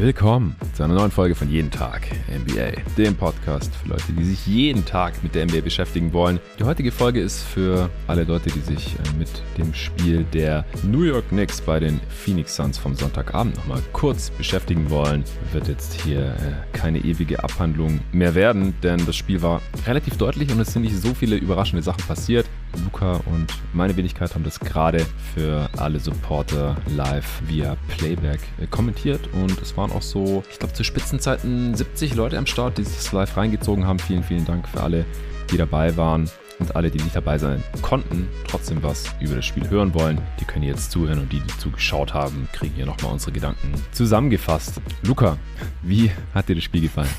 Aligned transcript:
Willkommen 0.00 0.54
zu 0.78 0.84
einer 0.84 0.94
neuen 0.94 1.10
Folge 1.10 1.34
von 1.34 1.50
Jeden 1.50 1.72
Tag 1.72 2.06
NBA, 2.30 2.80
dem 2.96 3.16
Podcast 3.16 3.74
für 3.74 3.88
Leute, 3.88 4.12
die 4.12 4.22
sich 4.22 4.46
jeden 4.46 4.84
Tag 4.84 5.20
mit 5.24 5.34
der 5.34 5.44
NBA 5.44 5.62
beschäftigen 5.62 6.12
wollen. 6.12 6.38
Die 6.56 6.62
heutige 6.62 6.92
Folge 6.92 7.20
ist 7.20 7.42
für 7.42 7.90
alle 8.06 8.22
Leute, 8.22 8.48
die 8.50 8.60
sich 8.60 8.94
äh, 8.94 9.18
mit 9.18 9.28
dem 9.58 9.74
Spiel 9.74 10.22
der 10.32 10.64
New 10.84 11.02
York 11.02 11.30
Knicks 11.30 11.60
bei 11.60 11.80
den 11.80 12.00
Phoenix 12.10 12.54
Suns 12.54 12.78
vom 12.78 12.94
Sonntagabend 12.94 13.56
nochmal 13.56 13.82
kurz 13.92 14.30
beschäftigen 14.30 14.88
wollen. 14.88 15.24
Wird 15.50 15.66
jetzt 15.66 16.00
hier 16.00 16.26
äh, 16.26 16.76
keine 16.76 17.00
ewige 17.00 17.42
Abhandlung 17.42 17.98
mehr 18.12 18.36
werden, 18.36 18.72
denn 18.84 19.04
das 19.04 19.16
Spiel 19.16 19.42
war 19.42 19.60
relativ 19.84 20.16
deutlich 20.16 20.52
und 20.52 20.60
es 20.60 20.72
sind 20.72 20.82
nicht 20.82 20.96
so 20.96 21.12
viele 21.12 21.34
überraschende 21.34 21.82
Sachen 21.82 22.04
passiert. 22.04 22.46
Luca 22.84 23.20
und 23.26 23.46
meine 23.72 23.96
Wenigkeit 23.96 24.34
haben 24.34 24.44
das 24.44 24.60
gerade 24.60 25.04
für 25.34 25.68
alle 25.76 25.98
Supporter 25.98 26.76
live 26.94 27.42
via 27.46 27.76
Playback 27.88 28.40
äh, 28.60 28.66
kommentiert 28.66 29.28
und 29.32 29.60
es 29.60 29.76
waren 29.76 29.90
auch 29.90 30.02
so, 30.02 30.44
ich 30.50 30.58
glaube 30.58 30.67
zu 30.72 30.84
Spitzenzeiten 30.84 31.74
70 31.74 32.14
Leute 32.14 32.38
am 32.38 32.46
Start, 32.46 32.78
die 32.78 32.84
sich 32.84 32.96
das 32.96 33.12
live 33.12 33.36
reingezogen 33.36 33.86
haben. 33.86 33.98
Vielen, 33.98 34.22
vielen 34.22 34.44
Dank 34.44 34.68
für 34.68 34.82
alle, 34.82 35.04
die 35.50 35.56
dabei 35.56 35.96
waren 35.96 36.30
und 36.58 36.76
alle, 36.76 36.90
die 36.90 37.02
nicht 37.02 37.14
dabei 37.14 37.38
sein 37.38 37.62
konnten, 37.82 38.28
trotzdem 38.46 38.82
was 38.82 39.14
über 39.20 39.36
das 39.36 39.46
Spiel 39.46 39.68
hören 39.68 39.94
wollen, 39.94 40.20
die 40.40 40.44
können 40.44 40.64
jetzt 40.64 40.90
zuhören 40.90 41.20
und 41.20 41.32
die, 41.32 41.40
die 41.40 41.58
zugeschaut 41.58 42.14
haben, 42.14 42.48
kriegen 42.52 42.74
hier 42.74 42.86
nochmal 42.86 43.12
unsere 43.12 43.32
Gedanken 43.32 43.72
zusammengefasst. 43.92 44.80
Luca, 45.02 45.38
wie 45.82 46.10
hat 46.34 46.48
dir 46.48 46.54
das 46.54 46.64
Spiel 46.64 46.82
gefallen? 46.82 47.10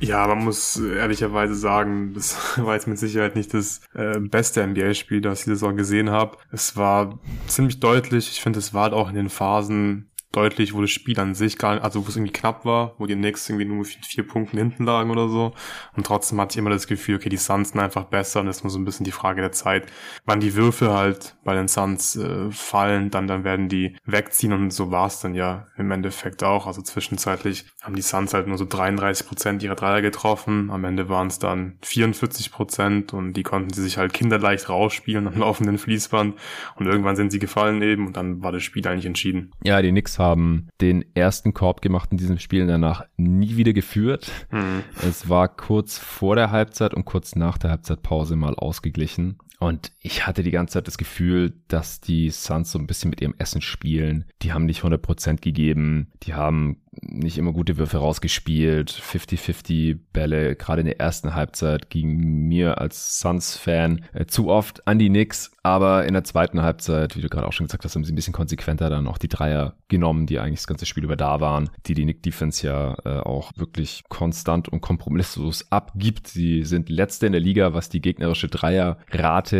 Ja, 0.00 0.26
man 0.26 0.42
muss 0.42 0.76
ehrlicherweise 0.78 1.54
sagen, 1.54 2.12
das 2.14 2.36
war 2.58 2.74
jetzt 2.74 2.88
mit 2.88 2.98
Sicherheit 2.98 3.36
nicht 3.36 3.54
das 3.54 3.80
äh, 3.94 4.18
beste 4.18 4.66
NBA-Spiel, 4.66 5.20
das 5.20 5.40
ich 5.40 5.44
die 5.44 5.50
Saison 5.50 5.76
gesehen 5.76 6.10
habe. 6.10 6.38
Es 6.50 6.76
war 6.76 7.20
ziemlich 7.46 7.78
deutlich. 7.78 8.28
Ich 8.32 8.40
finde, 8.40 8.58
es 8.58 8.74
war 8.74 8.84
halt 8.84 8.94
auch 8.94 9.08
in 9.08 9.14
den 9.14 9.28
Phasen 9.28 10.10
deutlich, 10.32 10.74
wo 10.74 10.80
das 10.80 10.90
Spiel 10.90 11.18
an 11.20 11.34
sich 11.34 11.58
gar 11.58 11.74
nicht, 11.74 11.84
also 11.84 12.04
wo 12.04 12.08
es 12.08 12.16
irgendwie 12.16 12.32
knapp 12.32 12.64
war, 12.64 12.94
wo 12.98 13.06
die 13.06 13.14
Knicks 13.14 13.48
irgendwie 13.48 13.66
nur 13.66 13.78
mit 13.78 14.06
vier 14.06 14.26
Punkten 14.26 14.58
hinten 14.58 14.84
lagen 14.84 15.10
oder 15.10 15.28
so. 15.28 15.52
Und 15.96 16.06
trotzdem 16.06 16.40
hatte 16.40 16.54
ich 16.54 16.58
immer 16.58 16.70
das 16.70 16.86
Gefühl, 16.86 17.16
okay, 17.16 17.28
die 17.28 17.36
Suns 17.36 17.70
sind 17.70 17.80
einfach 17.80 18.04
besser 18.04 18.40
und 18.40 18.48
es 18.48 18.58
ist 18.58 18.64
nur 18.64 18.70
so 18.70 18.78
ein 18.78 18.84
bisschen 18.84 19.04
die 19.04 19.12
Frage 19.12 19.40
der 19.40 19.52
Zeit, 19.52 19.86
wann 20.24 20.40
die 20.40 20.54
Würfe 20.54 20.92
halt 20.92 21.36
bei 21.44 21.54
den 21.54 21.68
Suns 21.68 22.16
äh, 22.16 22.50
fallen, 22.50 23.10
dann, 23.10 23.26
dann 23.26 23.44
werden 23.44 23.68
die 23.68 23.96
wegziehen 24.04 24.52
und 24.52 24.72
so 24.72 24.90
war 24.90 25.06
es 25.06 25.20
dann 25.20 25.34
ja 25.34 25.66
im 25.76 25.90
Endeffekt 25.90 26.42
auch. 26.42 26.66
Also 26.66 26.82
zwischenzeitlich 26.82 27.66
haben 27.82 27.94
die 27.94 28.02
Suns 28.02 28.34
halt 28.34 28.46
nur 28.46 28.58
so 28.58 28.64
33 28.64 29.26
Prozent 29.26 29.62
ihrer 29.62 29.74
Dreier 29.74 30.02
getroffen. 30.02 30.70
Am 30.70 30.84
Ende 30.84 31.08
waren 31.08 31.28
es 31.28 31.38
dann 31.38 31.78
44 31.82 32.50
Prozent 32.52 33.12
und 33.12 33.34
die 33.34 33.42
konnten 33.42 33.72
sie 33.72 33.82
sich 33.82 33.98
halt 33.98 34.12
kinderleicht 34.12 34.68
rausspielen 34.68 35.26
am 35.26 35.34
laufenden 35.38 35.78
Fließband 35.78 36.36
und 36.76 36.86
irgendwann 36.86 37.16
sind 37.16 37.32
sie 37.32 37.38
gefallen 37.38 37.82
eben 37.82 38.06
und 38.06 38.16
dann 38.16 38.42
war 38.42 38.52
das 38.52 38.62
Spiel 38.62 38.86
eigentlich 38.86 39.06
entschieden. 39.06 39.52
Ja, 39.62 39.82
die 39.82 39.90
Knicks 39.90 40.18
haben 40.22 40.68
den 40.80 41.04
ersten 41.14 41.52
Korb 41.52 41.82
gemacht 41.82 42.10
in 42.12 42.18
diesem 42.18 42.38
Spiel 42.38 42.62
und 42.62 42.68
danach 42.68 43.04
nie 43.16 43.56
wieder 43.56 43.72
geführt. 43.72 44.30
Mhm. 44.50 44.84
Es 45.06 45.28
war 45.28 45.48
kurz 45.48 45.98
vor 45.98 46.36
der 46.36 46.50
Halbzeit 46.50 46.94
und 46.94 47.04
kurz 47.04 47.34
nach 47.34 47.58
der 47.58 47.70
Halbzeitpause 47.70 48.36
mal 48.36 48.54
ausgeglichen. 48.54 49.38
Und 49.62 49.92
ich 50.00 50.26
hatte 50.26 50.42
die 50.42 50.50
ganze 50.50 50.74
Zeit 50.74 50.88
das 50.88 50.98
Gefühl, 50.98 51.52
dass 51.68 52.00
die 52.00 52.30
Suns 52.30 52.72
so 52.72 52.80
ein 52.80 52.88
bisschen 52.88 53.10
mit 53.10 53.20
ihrem 53.20 53.36
Essen 53.38 53.60
spielen. 53.60 54.24
Die 54.42 54.52
haben 54.52 54.64
nicht 54.64 54.82
100% 54.82 55.40
gegeben. 55.40 56.10
Die 56.24 56.34
haben 56.34 56.82
nicht 57.00 57.38
immer 57.38 57.52
gute 57.52 57.78
Würfe 57.78 57.98
rausgespielt. 57.98 58.90
50-50 58.90 59.98
Bälle, 60.12 60.56
gerade 60.56 60.80
in 60.80 60.86
der 60.86 61.00
ersten 61.00 61.34
Halbzeit, 61.34 61.90
gingen 61.90 62.48
mir 62.48 62.78
als 62.78 63.20
Suns-Fan 63.20 64.04
äh, 64.12 64.26
zu 64.26 64.48
oft 64.48 64.86
an 64.86 64.98
die 64.98 65.08
Knicks. 65.08 65.52
Aber 65.62 66.06
in 66.06 66.12
der 66.12 66.24
zweiten 66.24 66.60
Halbzeit, 66.60 67.16
wie 67.16 67.20
du 67.20 67.28
gerade 67.28 67.46
auch 67.46 67.52
schon 67.52 67.66
gesagt 67.66 67.84
hast, 67.84 67.94
haben 67.94 68.04
sie 68.04 68.12
ein 68.12 68.16
bisschen 68.16 68.34
konsequenter 68.34 68.90
dann 68.90 69.06
auch 69.06 69.18
die 69.18 69.28
Dreier 69.28 69.76
genommen, 69.88 70.26
die 70.26 70.40
eigentlich 70.40 70.58
das 70.58 70.66
ganze 70.66 70.86
Spiel 70.86 71.04
über 71.04 71.16
da 71.16 71.40
waren, 71.40 71.70
die 71.86 71.94
die 71.94 72.04
Nick-Defense 72.04 72.66
ja 72.66 72.96
äh, 73.04 73.20
auch 73.20 73.52
wirklich 73.56 74.02
konstant 74.08 74.68
und 74.68 74.80
kompromisslos 74.80 75.70
abgibt. 75.70 76.26
Sie 76.26 76.64
sind 76.64 76.90
letzte 76.90 77.26
in 77.26 77.32
der 77.32 77.40
Liga, 77.40 77.74
was 77.74 77.88
die 77.88 78.00
gegnerische 78.00 78.48
Dreierrate 78.48 79.51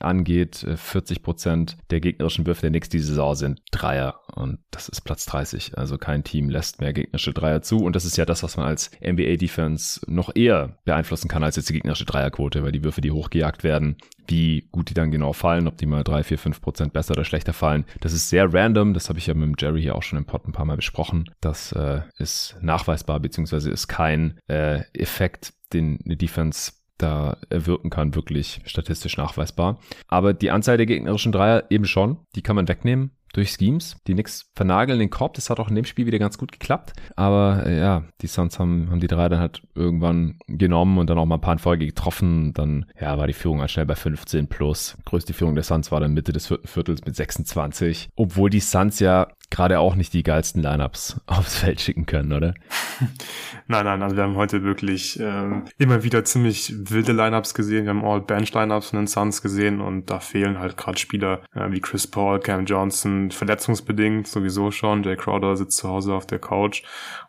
angeht. 0.00 0.66
40 0.76 1.18
äh, 1.18 1.20
Prozent 1.20 1.76
der 1.90 2.00
gegnerischen 2.00 2.46
Würfe 2.46 2.70
der 2.70 2.80
diese 2.80 3.06
Saison 3.06 3.34
sind 3.34 3.62
Dreier 3.70 4.20
und 4.34 4.58
das 4.70 4.88
ist 4.88 5.02
Platz 5.02 5.24
30. 5.26 5.78
Also 5.78 5.98
kein 5.98 6.24
Team 6.24 6.50
lässt 6.50 6.80
mehr 6.80 6.92
gegnerische 6.92 7.32
Dreier 7.32 7.62
zu 7.62 7.78
und 7.78 7.96
das 7.96 8.04
ist 8.04 8.16
ja 8.16 8.24
das, 8.24 8.42
was 8.42 8.56
man 8.56 8.66
als 8.66 8.90
NBA-Defense 9.00 10.00
noch 10.06 10.34
eher 10.34 10.78
beeinflussen 10.84 11.28
kann 11.28 11.42
als 11.42 11.56
jetzt 11.56 11.68
die 11.68 11.74
gegnerische 11.74 12.04
Dreierquote, 12.04 12.62
weil 12.62 12.72
die 12.72 12.84
Würfe, 12.84 13.00
die 13.00 13.10
hochgejagt 13.10 13.64
werden, 13.64 13.96
wie 14.28 14.68
gut 14.72 14.90
die 14.90 14.94
dann 14.94 15.10
genau 15.10 15.32
fallen, 15.32 15.68
ob 15.68 15.78
die 15.78 15.86
mal 15.86 16.04
3, 16.04 16.24
4, 16.24 16.38
5 16.38 16.60
Prozent 16.60 16.92
besser 16.92 17.12
oder 17.12 17.24
schlechter 17.24 17.52
fallen. 17.52 17.84
Das 18.00 18.12
ist 18.12 18.28
sehr 18.28 18.52
random, 18.52 18.94
das 18.94 19.08
habe 19.08 19.18
ich 19.18 19.26
ja 19.26 19.34
mit 19.34 19.60
Jerry 19.60 19.82
hier 19.82 19.94
auch 19.94 20.02
schon 20.02 20.18
im 20.18 20.26
Pod 20.26 20.46
ein 20.46 20.52
paar 20.52 20.66
Mal 20.66 20.76
besprochen. 20.76 21.30
Das 21.40 21.72
äh, 21.72 22.00
ist 22.18 22.56
nachweisbar, 22.60 23.20
beziehungsweise 23.20 23.70
ist 23.70 23.88
kein 23.88 24.38
äh, 24.48 24.82
Effekt, 24.92 25.54
den 25.72 25.98
eine 26.04 26.16
Defense 26.16 26.72
da 26.98 27.36
erwirken 27.50 27.90
kann, 27.90 28.14
wirklich 28.14 28.60
statistisch 28.64 29.16
nachweisbar. 29.16 29.78
Aber 30.08 30.34
die 30.34 30.50
Anzahl 30.50 30.76
der 30.76 30.86
gegnerischen 30.86 31.32
Dreier 31.32 31.64
eben 31.70 31.86
schon, 31.86 32.18
die 32.34 32.42
kann 32.42 32.56
man 32.56 32.68
wegnehmen 32.68 33.10
durch 33.36 33.50
Schemes. 33.50 33.96
Die 34.06 34.14
Knicks 34.14 34.50
vernageln 34.54 34.98
den 34.98 35.10
Korb, 35.10 35.34
das 35.34 35.50
hat 35.50 35.60
auch 35.60 35.68
in 35.68 35.74
dem 35.74 35.84
Spiel 35.84 36.06
wieder 36.06 36.18
ganz 36.18 36.38
gut 36.38 36.52
geklappt. 36.52 36.94
Aber 37.16 37.64
äh, 37.66 37.78
ja, 37.78 38.04
die 38.22 38.26
Suns 38.26 38.58
haben, 38.58 38.90
haben 38.90 39.00
die 39.00 39.06
drei 39.06 39.28
dann 39.28 39.40
halt 39.40 39.62
irgendwann 39.74 40.38
genommen 40.46 40.98
und 40.98 41.10
dann 41.10 41.18
auch 41.18 41.26
mal 41.26 41.36
ein 41.36 41.40
paar 41.40 41.52
in 41.52 41.58
Folge 41.58 41.86
getroffen. 41.86 42.52
Dann 42.54 42.86
ja, 42.98 43.18
war 43.18 43.26
die 43.26 43.34
Führung 43.34 43.60
halt 43.60 43.70
schnell 43.70 43.86
bei 43.86 43.94
15 43.94 44.48
plus. 44.48 44.96
Größte 45.04 45.34
Führung 45.34 45.54
der 45.54 45.64
Suns 45.64 45.92
war 45.92 46.00
dann 46.00 46.14
Mitte 46.14 46.32
des 46.32 46.46
vierten 46.46 46.66
Viertels 46.66 47.04
mit 47.04 47.14
26. 47.14 48.08
Obwohl 48.16 48.50
die 48.50 48.60
Suns 48.60 49.00
ja 49.00 49.28
gerade 49.50 49.78
auch 49.78 49.94
nicht 49.94 50.12
die 50.12 50.22
geilsten 50.22 50.62
Lineups 50.62 51.20
aufs 51.26 51.58
Feld 51.58 51.80
schicken 51.80 52.06
können, 52.06 52.32
oder? 52.32 52.54
nein, 53.66 53.84
nein, 53.84 54.02
also 54.02 54.16
wir 54.16 54.24
haben 54.24 54.36
heute 54.36 54.62
wirklich 54.62 55.18
ähm, 55.20 55.64
immer 55.78 56.02
wieder 56.02 56.24
ziemlich 56.24 56.74
wilde 56.90 57.12
Lineups 57.12 57.54
gesehen. 57.54 57.84
Wir 57.84 57.90
haben 57.90 58.04
All-Bench-Lineups 58.04 58.90
von 58.90 59.00
den 59.00 59.06
Suns 59.06 59.42
gesehen 59.42 59.80
und 59.80 60.10
da 60.10 60.20
fehlen 60.20 60.58
halt 60.58 60.76
gerade 60.76 60.98
Spieler 60.98 61.42
äh, 61.54 61.70
wie 61.70 61.80
Chris 61.80 62.06
Paul, 62.06 62.40
Cam 62.40 62.64
Johnson, 62.66 63.30
verletzungsbedingt 63.30 64.26
sowieso 64.26 64.70
schon. 64.70 65.02
Jay 65.04 65.16
Crowder 65.16 65.56
sitzt 65.56 65.78
zu 65.78 65.88
Hause 65.88 66.14
auf 66.14 66.26
der 66.26 66.38
Couch 66.38 66.82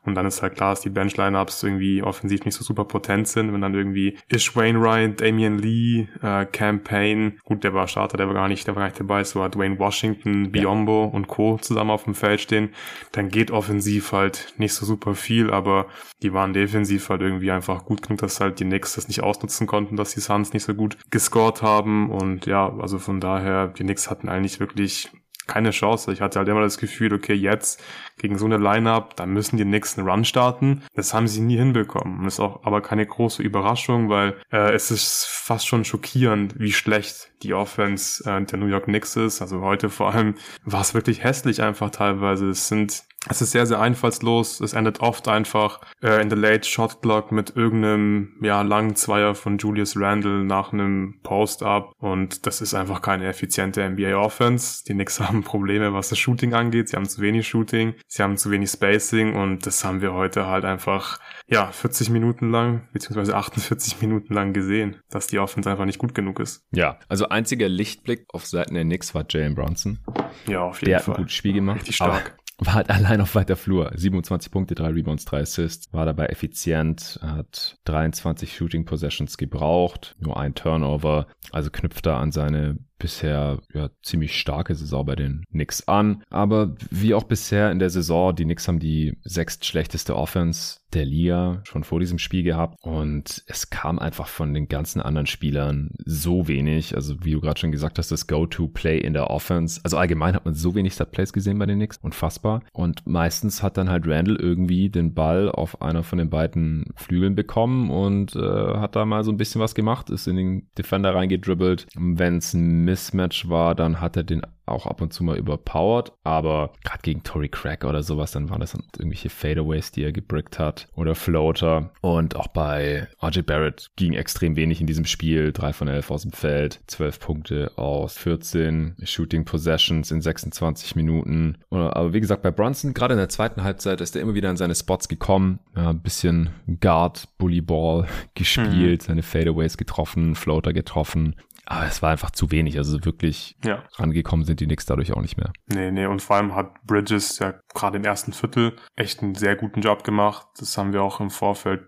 und 0.03 0.15
dann 0.15 0.25
ist 0.25 0.41
halt 0.41 0.55
klar, 0.55 0.71
dass 0.71 0.81
die 0.81 0.89
Bench-Lineups 0.89 1.63
irgendwie 1.63 2.01
offensiv 2.01 2.45
nicht 2.45 2.55
so 2.55 2.63
super 2.63 2.85
potent 2.85 3.27
sind, 3.27 3.53
wenn 3.53 3.61
dann 3.61 3.75
irgendwie 3.75 4.17
Ish 4.29 4.55
Wainwright, 4.55 5.21
Damian 5.21 5.59
Lee, 5.59 6.07
äh, 6.21 6.45
Campaign, 6.45 7.39
gut, 7.43 7.63
der 7.63 7.73
war 7.73 7.87
Starter, 7.87 8.17
der 8.17 8.27
war 8.27 8.33
gar 8.33 8.47
nicht, 8.47 8.65
der 8.65 8.75
war 8.75 8.81
gar 8.81 8.87
nicht 8.87 8.99
dabei, 8.99 9.23
so 9.23 9.39
war 9.39 9.49
Dwayne 9.49 9.77
Washington, 9.77 10.51
Biombo 10.51 11.05
ja. 11.05 11.15
und 11.15 11.27
Co. 11.27 11.57
zusammen 11.57 11.91
auf 11.91 12.06
dem 12.07 12.15
Feld 12.15 12.41
stehen, 12.41 12.73
dann 13.11 13.29
geht 13.29 13.51
offensiv 13.51 14.11
halt 14.11 14.53
nicht 14.57 14.73
so 14.73 14.85
super 14.85 15.13
viel, 15.13 15.51
aber 15.51 15.87
die 16.23 16.33
waren 16.33 16.53
defensiv 16.53 17.09
halt 17.09 17.21
irgendwie 17.21 17.51
einfach 17.51 17.85
gut 17.85 18.01
genug, 18.01 18.19
dass 18.19 18.39
halt 18.39 18.59
die 18.59 18.65
Knicks 18.65 18.95
das 18.95 19.07
nicht 19.07 19.21
ausnutzen 19.21 19.67
konnten, 19.67 19.95
dass 19.95 20.13
die 20.13 20.21
Suns 20.21 20.53
nicht 20.53 20.63
so 20.63 20.73
gut 20.73 20.97
gescored 21.11 21.61
haben. 21.61 22.09
Und 22.09 22.45
ja, 22.45 22.75
also 22.79 22.97
von 22.97 23.19
daher, 23.19 23.67
die 23.67 23.83
Knicks 23.83 24.09
hatten 24.09 24.29
eigentlich 24.29 24.59
wirklich 24.59 25.11
keine 25.47 25.71
Chance. 25.71 26.11
Ich 26.11 26.21
hatte 26.21 26.39
halt 26.39 26.47
immer 26.47 26.61
das 26.61 26.77
Gefühl, 26.77 27.13
okay, 27.13 27.33
jetzt 27.33 27.81
gegen 28.17 28.37
so 28.37 28.45
eine 28.45 28.57
Lineup, 28.57 29.15
da 29.15 29.25
müssen 29.25 29.57
die 29.57 29.63
einen 29.63 30.07
Run 30.07 30.25
starten. 30.25 30.83
Das 30.93 31.13
haben 31.13 31.27
sie 31.27 31.41
nie 31.41 31.57
hinbekommen. 31.57 32.25
Ist 32.27 32.39
auch 32.39 32.63
aber 32.63 32.81
keine 32.81 33.05
große 33.05 33.41
Überraschung, 33.41 34.09
weil 34.09 34.35
äh, 34.51 34.73
es 34.73 34.91
ist 34.91 35.25
fast 35.27 35.67
schon 35.67 35.85
schockierend, 35.85 36.59
wie 36.59 36.73
schlecht 36.73 37.31
die 37.43 37.53
Offense 37.53 38.23
äh, 38.29 38.43
der 38.43 38.59
New 38.59 38.67
York 38.67 38.85
Knicks 38.85 39.15
ist. 39.15 39.41
Also 39.41 39.61
heute 39.61 39.89
vor 39.89 40.13
allem 40.13 40.35
war 40.65 40.81
es 40.81 40.93
wirklich 40.93 41.23
hässlich 41.23 41.61
einfach 41.61 41.89
teilweise. 41.89 42.49
Es 42.49 42.67
sind 42.67 43.03
es 43.29 43.41
ist 43.41 43.51
sehr, 43.51 43.65
sehr 43.65 43.79
einfallslos. 43.79 44.59
Es 44.59 44.73
endet 44.73 44.99
oft 44.99 45.27
einfach 45.27 45.81
äh, 46.01 46.21
in 46.21 46.29
der 46.29 46.37
Late 46.37 46.67
Shot 46.67 47.01
Clock 47.01 47.31
mit 47.31 47.55
irgendeinem 47.55 48.35
ja, 48.41 48.61
langen 48.61 48.95
Zweier 48.95 49.35
von 49.35 49.57
Julius 49.57 49.97
Randle 49.97 50.43
nach 50.43 50.73
einem 50.73 51.19
Post-Up. 51.23 51.93
Und 51.99 52.45
das 52.45 52.61
ist 52.61 52.73
einfach 52.73 53.01
keine 53.01 53.27
effiziente 53.27 53.87
NBA 53.87 54.15
Offense. 54.15 54.83
Die 54.87 54.93
Knicks 54.93 55.19
haben 55.19 55.43
Probleme, 55.43 55.93
was 55.93 56.09
das 56.09 56.19
Shooting 56.19 56.53
angeht. 56.53 56.89
Sie 56.89 56.95
haben 56.95 57.07
zu 57.07 57.21
wenig 57.21 57.47
Shooting, 57.47 57.95
sie 58.07 58.23
haben 58.23 58.37
zu 58.37 58.51
wenig 58.51 58.69
Spacing 58.69 59.35
und 59.35 59.65
das 59.65 59.83
haben 59.83 60.01
wir 60.01 60.13
heute 60.13 60.47
halt 60.47 60.65
einfach 60.65 61.19
ja 61.47 61.71
40 61.71 62.09
Minuten 62.09 62.51
lang, 62.51 62.87
beziehungsweise 62.93 63.35
48 63.35 64.01
Minuten 64.01 64.33
lang 64.33 64.53
gesehen, 64.53 64.97
dass 65.09 65.27
die 65.27 65.39
Offense 65.39 65.69
einfach 65.69 65.85
nicht 65.85 65.99
gut 65.99 66.13
genug 66.13 66.39
ist. 66.39 66.65
Ja, 66.71 66.99
also 67.07 67.29
einziger 67.29 67.69
Lichtblick 67.69 68.25
auf 68.29 68.45
Seiten 68.45 68.73
der 68.73 68.83
Knicks 68.83 69.13
war 69.15 69.25
Jalen 69.29 69.55
Bronson. 69.55 69.99
Ja, 70.47 70.61
auf 70.61 70.81
jeden 70.81 70.91
der 70.91 70.99
Fall. 70.99 71.13
hat 71.13 71.19
ein 71.19 71.23
gutes 71.23 71.35
Spiel 71.35 71.53
gemacht. 71.53 71.77
Richtig 71.77 71.95
stark 71.95 72.36
war 72.57 72.73
halt 72.75 72.89
allein 72.91 73.21
auf 73.21 73.35
weiter 73.35 73.55
Flur. 73.55 73.91
27 73.95 74.51
Punkte, 74.51 74.75
3 74.75 74.89
Rebounds, 74.89 75.25
3 75.25 75.41
Assists, 75.41 75.93
war 75.93 76.05
dabei 76.05 76.27
effizient, 76.27 77.19
hat 77.21 77.77
23 77.85 78.55
Shooting 78.55 78.85
Possessions 78.85 79.37
gebraucht, 79.37 80.15
nur 80.19 80.37
ein 80.37 80.55
Turnover, 80.55 81.27
also 81.51 81.69
knüpft 81.69 82.05
da 82.05 82.19
an 82.19 82.31
seine 82.31 82.77
bisher 82.97 83.59
ja 83.73 83.89
ziemlich 84.01 84.37
starke 84.37 84.75
Saison 84.75 85.05
bei 85.05 85.15
den 85.15 85.43
Knicks 85.51 85.87
an. 85.87 86.23
Aber 86.29 86.75
wie 86.89 87.13
auch 87.13 87.23
bisher 87.23 87.71
in 87.71 87.79
der 87.79 87.89
Saison, 87.89 88.35
die 88.35 88.43
Knicks 88.43 88.67
haben 88.67 88.79
die 88.79 89.17
sechst 89.23 89.65
schlechteste 89.65 90.15
Offense 90.15 90.79
der 90.93 91.05
Liga 91.05 91.61
schon 91.63 91.83
vor 91.83 91.99
diesem 91.99 92.17
Spiel 92.17 92.43
gehabt 92.43 92.77
und 92.81 93.43
es 93.47 93.69
kam 93.69 93.99
einfach 93.99 94.27
von 94.27 94.53
den 94.53 94.69
ganzen 94.69 95.01
anderen 95.01 95.27
Spielern 95.27 95.91
so 96.05 96.47
wenig. 96.47 96.95
Also 96.95 97.23
wie 97.25 97.31
du 97.31 97.41
gerade 97.41 97.59
schon 97.59 97.71
gesagt 97.71 97.97
hast, 97.97 98.11
das 98.11 98.27
Go-To-Play 98.27 98.99
in 98.99 99.13
der 99.13 99.29
Offense. 99.29 99.81
Also 99.83 99.97
allgemein 99.97 100.33
hat 100.35 100.45
man 100.45 100.53
so 100.53 100.75
wenig 100.75 100.95
Set-Plays 100.95 101.33
gesehen 101.33 101.59
bei 101.59 101.65
den 101.65 101.77
Knicks. 101.77 101.99
Unfassbar. 102.01 102.63
Und 102.71 103.05
meistens 103.05 103.61
hat 103.61 103.77
dann 103.77 103.89
halt 103.89 104.07
Randall 104.07 104.37
irgendwie 104.37 104.89
den 104.89 105.13
Ball 105.13 105.51
auf 105.51 105.81
einer 105.81 106.03
von 106.03 106.19
den 106.19 106.29
beiden 106.29 106.85
Flügeln 106.95 107.35
bekommen 107.35 107.89
und 107.89 108.35
äh, 108.35 108.39
hat 108.39 108.95
da 108.95 109.05
mal 109.05 109.23
so 109.23 109.31
ein 109.31 109.37
bisschen 109.37 109.61
was 109.61 109.75
gemacht, 109.75 110.09
ist 110.09 110.27
in 110.27 110.37
den 110.37 110.67
Defender 110.77 111.13
reingedribbelt. 111.13 111.87
Wenn 111.95 112.37
es 112.37 112.53
ein 112.53 112.85
Mismatch 112.87 113.49
war, 113.49 113.75
dann 113.75 114.01
hat 114.01 114.17
er 114.17 114.23
den 114.23 114.41
auch 114.67 114.85
ab 114.85 115.01
und 115.01 115.13
zu 115.13 115.23
mal 115.23 115.37
überpowered, 115.37 116.11
aber 116.23 116.73
gerade 116.83 117.01
gegen 117.01 117.23
Tory 117.23 117.49
Crack 117.49 117.83
oder 117.83 118.03
sowas, 118.03 118.31
dann 118.31 118.49
waren 118.49 118.59
das 118.59 118.73
dann 118.73 118.83
irgendwelche 118.97 119.29
Fadeaways, 119.29 119.91
die 119.91 120.03
er 120.03 120.11
gebrickt 120.11 120.59
hat 120.59 120.87
oder 120.95 121.15
Floater. 121.15 121.91
Und 122.01 122.35
auch 122.35 122.47
bei 122.47 123.07
RJ 123.23 123.41
Barrett 123.41 123.87
ging 123.95 124.13
extrem 124.13 124.55
wenig 124.55 124.81
in 124.81 124.87
diesem 124.87 125.05
Spiel, 125.05 125.51
3 125.51 125.73
von 125.73 125.87
11 125.87 126.11
aus 126.11 126.21
dem 126.23 126.31
Feld, 126.31 126.81
12 126.87 127.19
Punkte 127.19 127.71
aus 127.77 128.17
14 128.17 128.97
Shooting 129.03 129.45
Possessions 129.45 130.11
in 130.11 130.21
26 130.21 130.95
Minuten, 130.95 131.57
aber 131.69 132.13
wie 132.13 132.19
gesagt, 132.19 132.41
bei 132.41 132.51
Brunson, 132.51 132.93
gerade 132.93 133.13
in 133.13 133.19
der 133.19 133.29
zweiten 133.29 133.63
Halbzeit 133.63 134.01
ist 134.01 134.15
er 134.15 134.21
immer 134.21 134.33
wieder 134.33 134.49
in 134.49 134.57
seine 134.57 134.75
Spots 134.75 135.07
gekommen, 135.07 135.59
ja, 135.75 135.91
ein 135.91 136.01
bisschen 136.01 136.49
Guard, 136.81 137.29
Bully 137.37 137.61
Ball 137.61 138.05
gespielt, 138.33 139.03
mhm. 139.03 139.05
seine 139.05 139.23
Fadeaways 139.23 139.77
getroffen, 139.77 140.35
Floater 140.35 140.73
getroffen, 140.73 141.35
aber 141.69 141.85
es 141.85 142.01
war 142.01 142.11
einfach 142.11 142.31
zu 142.31 142.51
wenig. 142.51 142.77
Also 142.77 143.03
wirklich 143.03 143.57
ja. 143.63 143.83
rangekommen 143.97 144.45
sind 144.45 144.59
die 144.59 144.65
Knicks 144.65 144.85
dadurch 144.85 145.13
auch 145.13 145.21
nicht 145.21 145.37
mehr. 145.37 145.51
Nee, 145.67 145.91
nee. 145.91 146.05
Und 146.05 146.21
vor 146.21 146.37
allem 146.37 146.55
hat 146.55 146.81
Bridges 146.85 147.39
ja 147.39 147.55
gerade 147.73 147.97
im 147.97 148.05
ersten 148.05 148.33
Viertel 148.33 148.75
echt 148.95 149.21
einen 149.21 149.35
sehr 149.35 149.55
guten 149.55 149.81
Job 149.81 150.03
gemacht. 150.03 150.47
Das 150.57 150.77
haben 150.77 150.93
wir 150.93 151.03
auch 151.03 151.19
im 151.19 151.29
Vorfeld 151.29 151.81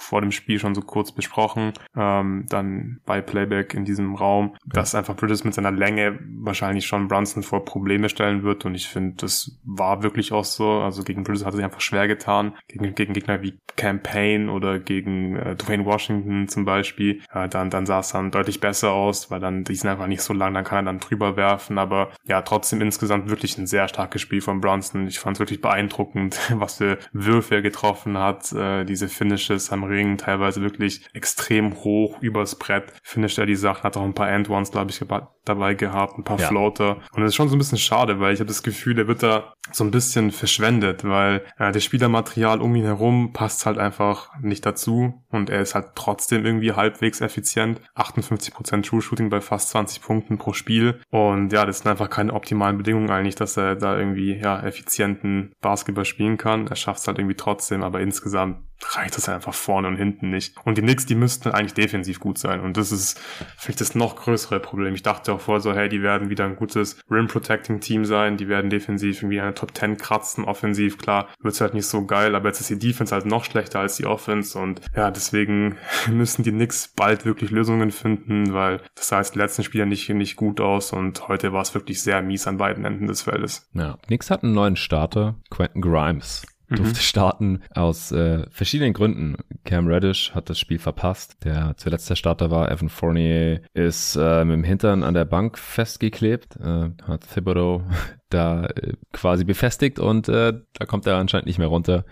vor 0.00 0.20
dem 0.20 0.32
Spiel 0.32 0.58
schon 0.58 0.74
so 0.74 0.82
kurz 0.82 1.12
besprochen, 1.12 1.72
ähm, 1.96 2.46
dann 2.48 3.00
bei 3.06 3.20
Playback 3.20 3.74
in 3.74 3.84
diesem 3.84 4.14
Raum, 4.14 4.56
dass 4.66 4.94
einfach 4.94 5.16
Bridges 5.16 5.44
mit 5.44 5.54
seiner 5.54 5.72
Länge 5.72 6.18
wahrscheinlich 6.40 6.86
schon 6.86 7.08
Brunson 7.08 7.42
vor 7.42 7.64
Probleme 7.64 8.08
stellen 8.08 8.42
wird. 8.42 8.64
Und 8.64 8.74
ich 8.74 8.88
finde, 8.88 9.16
das 9.16 9.58
war 9.64 10.02
wirklich 10.02 10.32
auch 10.32 10.44
so, 10.44 10.70
also 10.80 11.02
gegen 11.02 11.24
Bridges 11.24 11.44
hat 11.44 11.54
er 11.54 11.56
sich 11.56 11.64
einfach 11.64 11.80
schwer 11.80 12.08
getan, 12.08 12.54
gegen, 12.68 12.94
gegen 12.94 13.12
Gegner 13.12 13.42
wie 13.42 13.58
Campaign 13.76 14.48
oder 14.48 14.78
gegen 14.78 15.36
äh, 15.36 15.54
Dwayne 15.54 15.84
Washington 15.84 16.48
zum 16.48 16.64
Beispiel, 16.64 17.22
äh, 17.32 17.48
dann, 17.48 17.70
dann 17.70 17.86
sah 17.86 18.00
es 18.00 18.08
dann 18.08 18.30
deutlich 18.30 18.60
besser 18.60 18.92
aus, 18.92 19.30
weil 19.30 19.40
dann, 19.40 19.64
die 19.64 19.74
sind 19.74 19.90
einfach 19.90 20.06
nicht 20.06 20.22
so 20.22 20.32
lang, 20.32 20.54
dann 20.54 20.64
kann 20.64 20.78
er 20.78 20.92
dann 20.92 21.00
drüber 21.00 21.36
werfen, 21.36 21.78
aber 21.78 22.10
ja, 22.24 22.42
trotzdem 22.42 22.80
insgesamt 22.80 23.28
wirklich 23.28 23.58
ein 23.58 23.66
sehr 23.66 23.88
starkes 23.88 24.22
Spiel 24.22 24.40
von 24.40 24.60
Brunson, 24.60 25.06
ich 25.06 25.18
fand 25.18 25.36
es 25.36 25.40
wirklich 25.40 25.60
beeindruckend, 25.60 26.38
was 26.54 26.76
für 26.76 26.98
Würfe 27.12 27.56
er 27.56 27.62
getroffen 27.62 28.18
hat, 28.18 28.52
äh, 28.52 28.84
diese 28.84 29.08
Finishes. 29.08 29.70
Haben 29.70 29.82
Ring, 29.88 30.16
teilweise 30.18 30.62
wirklich 30.62 31.06
extrem 31.12 31.74
hoch 31.84 32.20
übers 32.20 32.58
Brett. 32.58 32.92
Finisht 33.02 33.38
er 33.38 33.46
die 33.46 33.56
Sachen, 33.56 33.84
hat 33.84 33.96
auch 33.96 34.04
ein 34.04 34.14
paar 34.14 34.30
End-Ones, 34.30 34.70
glaube 34.70 34.90
ich, 34.90 35.00
dabei 35.44 35.74
gehabt, 35.74 36.18
ein 36.18 36.24
paar 36.24 36.38
ja. 36.38 36.48
Floater. 36.48 36.96
Und 37.12 37.22
das 37.22 37.28
ist 37.28 37.34
schon 37.36 37.48
so 37.48 37.56
ein 37.56 37.58
bisschen 37.58 37.78
schade, 37.78 38.20
weil 38.20 38.34
ich 38.34 38.40
habe 38.40 38.48
das 38.48 38.62
Gefühl, 38.62 38.94
der 38.94 39.08
wird 39.08 39.22
da 39.22 39.52
so 39.72 39.84
ein 39.84 39.90
bisschen 39.90 40.30
verschwendet, 40.30 41.04
weil 41.04 41.42
äh, 41.58 41.72
das 41.72 41.82
Spielermaterial 41.82 42.60
um 42.60 42.74
ihn 42.76 42.84
herum 42.84 43.32
passt 43.32 43.66
halt 43.66 43.78
einfach 43.78 44.30
nicht 44.40 44.64
dazu 44.64 45.22
und 45.30 45.50
er 45.50 45.60
ist 45.60 45.74
halt 45.74 45.88
trotzdem 45.94 46.44
irgendwie 46.44 46.72
halbwegs 46.72 47.20
effizient. 47.20 47.80
58% 47.96 48.82
True 48.82 49.02
Shooting 49.02 49.28
bei 49.28 49.40
fast 49.40 49.70
20 49.70 50.02
Punkten 50.02 50.38
pro 50.38 50.52
Spiel. 50.52 51.00
Und 51.10 51.52
ja, 51.52 51.66
das 51.66 51.78
sind 51.78 51.90
einfach 51.90 52.10
keine 52.10 52.32
optimalen 52.32 52.78
Bedingungen 52.78 53.10
eigentlich, 53.10 53.34
dass 53.34 53.56
er 53.56 53.74
da 53.76 53.98
irgendwie 53.98 54.34
ja 54.34 54.60
effizienten 54.60 55.52
Basketball 55.60 56.04
spielen 56.04 56.36
kann. 56.36 56.66
Er 56.68 56.76
schafft 56.76 57.00
es 57.00 57.06
halt 57.06 57.18
irgendwie 57.18 57.36
trotzdem, 57.36 57.82
aber 57.82 58.00
insgesamt 58.00 58.65
reicht 58.82 59.16
das 59.16 59.28
einfach 59.28 59.54
vorne 59.54 59.88
und 59.88 59.96
hinten 59.96 60.30
nicht. 60.30 60.54
Und 60.64 60.78
die 60.78 60.82
Knicks, 60.82 61.06
die 61.06 61.14
müssten 61.14 61.50
eigentlich 61.50 61.74
defensiv 61.74 62.20
gut 62.20 62.38
sein. 62.38 62.60
Und 62.60 62.76
das 62.76 62.92
ist 62.92 63.20
vielleicht 63.56 63.80
das 63.80 63.94
noch 63.94 64.16
größere 64.16 64.60
Problem. 64.60 64.94
Ich 64.94 65.02
dachte 65.02 65.32
auch 65.32 65.40
vor 65.40 65.60
so, 65.60 65.74
hey, 65.74 65.88
die 65.88 66.02
werden 66.02 66.30
wieder 66.30 66.44
ein 66.44 66.56
gutes 66.56 67.00
Rim-Protecting-Team 67.10 68.04
sein. 68.04 68.36
Die 68.36 68.48
werden 68.48 68.70
defensiv 68.70 69.22
irgendwie 69.22 69.40
eine 69.40 69.54
Top 69.54 69.76
10 69.76 69.96
kratzen. 69.96 70.44
Offensiv, 70.44 70.98
klar, 70.98 71.28
wird's 71.40 71.60
halt 71.60 71.74
nicht 71.74 71.86
so 71.86 72.04
geil. 72.04 72.34
Aber 72.34 72.48
jetzt 72.48 72.60
ist 72.60 72.70
die 72.70 72.78
Defense 72.78 73.14
halt 73.14 73.26
noch 73.26 73.44
schlechter 73.44 73.80
als 73.80 73.96
die 73.96 74.06
Offense. 74.06 74.58
Und 74.58 74.80
ja, 74.94 75.10
deswegen 75.10 75.76
müssen 76.10 76.42
die 76.42 76.52
Knicks 76.52 76.88
bald 76.88 77.24
wirklich 77.24 77.50
Lösungen 77.50 77.90
finden, 77.90 78.52
weil 78.52 78.80
das 78.94 79.10
jetzt 79.10 79.34
die 79.34 79.38
letzten 79.38 79.64
Spiele 79.64 79.86
nicht, 79.86 80.08
nicht 80.10 80.36
gut 80.36 80.60
aus. 80.60 80.92
Und 80.92 81.28
heute 81.28 81.52
war 81.52 81.62
es 81.62 81.74
wirklich 81.74 82.02
sehr 82.02 82.22
mies 82.22 82.46
an 82.46 82.58
beiden 82.58 82.84
Enden 82.84 83.06
des 83.06 83.22
Feldes. 83.22 83.68
Ja, 83.72 83.98
Knicks 84.06 84.30
hat 84.30 84.42
einen 84.42 84.52
neuen 84.52 84.76
Starter, 84.76 85.36
Quentin 85.50 85.80
Grimes 85.80 86.42
durfte 86.68 86.98
mhm. 86.98 87.02
starten 87.02 87.62
aus 87.74 88.12
äh, 88.12 88.44
verschiedenen 88.50 88.92
Gründen. 88.92 89.36
Cam 89.64 89.86
Reddish 89.86 90.34
hat 90.34 90.50
das 90.50 90.58
Spiel 90.58 90.78
verpasst. 90.78 91.44
Der 91.44 91.74
zuletzt 91.76 92.10
der 92.10 92.16
Starter 92.16 92.50
war. 92.50 92.70
Evan 92.70 92.88
Fournier 92.88 93.60
ist 93.74 94.16
äh, 94.16 94.44
mit 94.44 94.54
dem 94.54 94.64
Hintern 94.64 95.02
an 95.02 95.14
der 95.14 95.24
Bank 95.24 95.58
festgeklebt. 95.58 96.56
Äh, 96.56 96.90
hat 97.06 97.26
Thibodeau 97.32 97.82
da 98.30 98.66
äh, 98.66 98.94
quasi 99.12 99.44
befestigt 99.44 99.98
und 99.98 100.28
äh, 100.28 100.52
da 100.72 100.86
kommt 100.86 101.06
er 101.06 101.16
anscheinend 101.16 101.46
nicht 101.46 101.58
mehr 101.58 101.68
runter. 101.68 102.04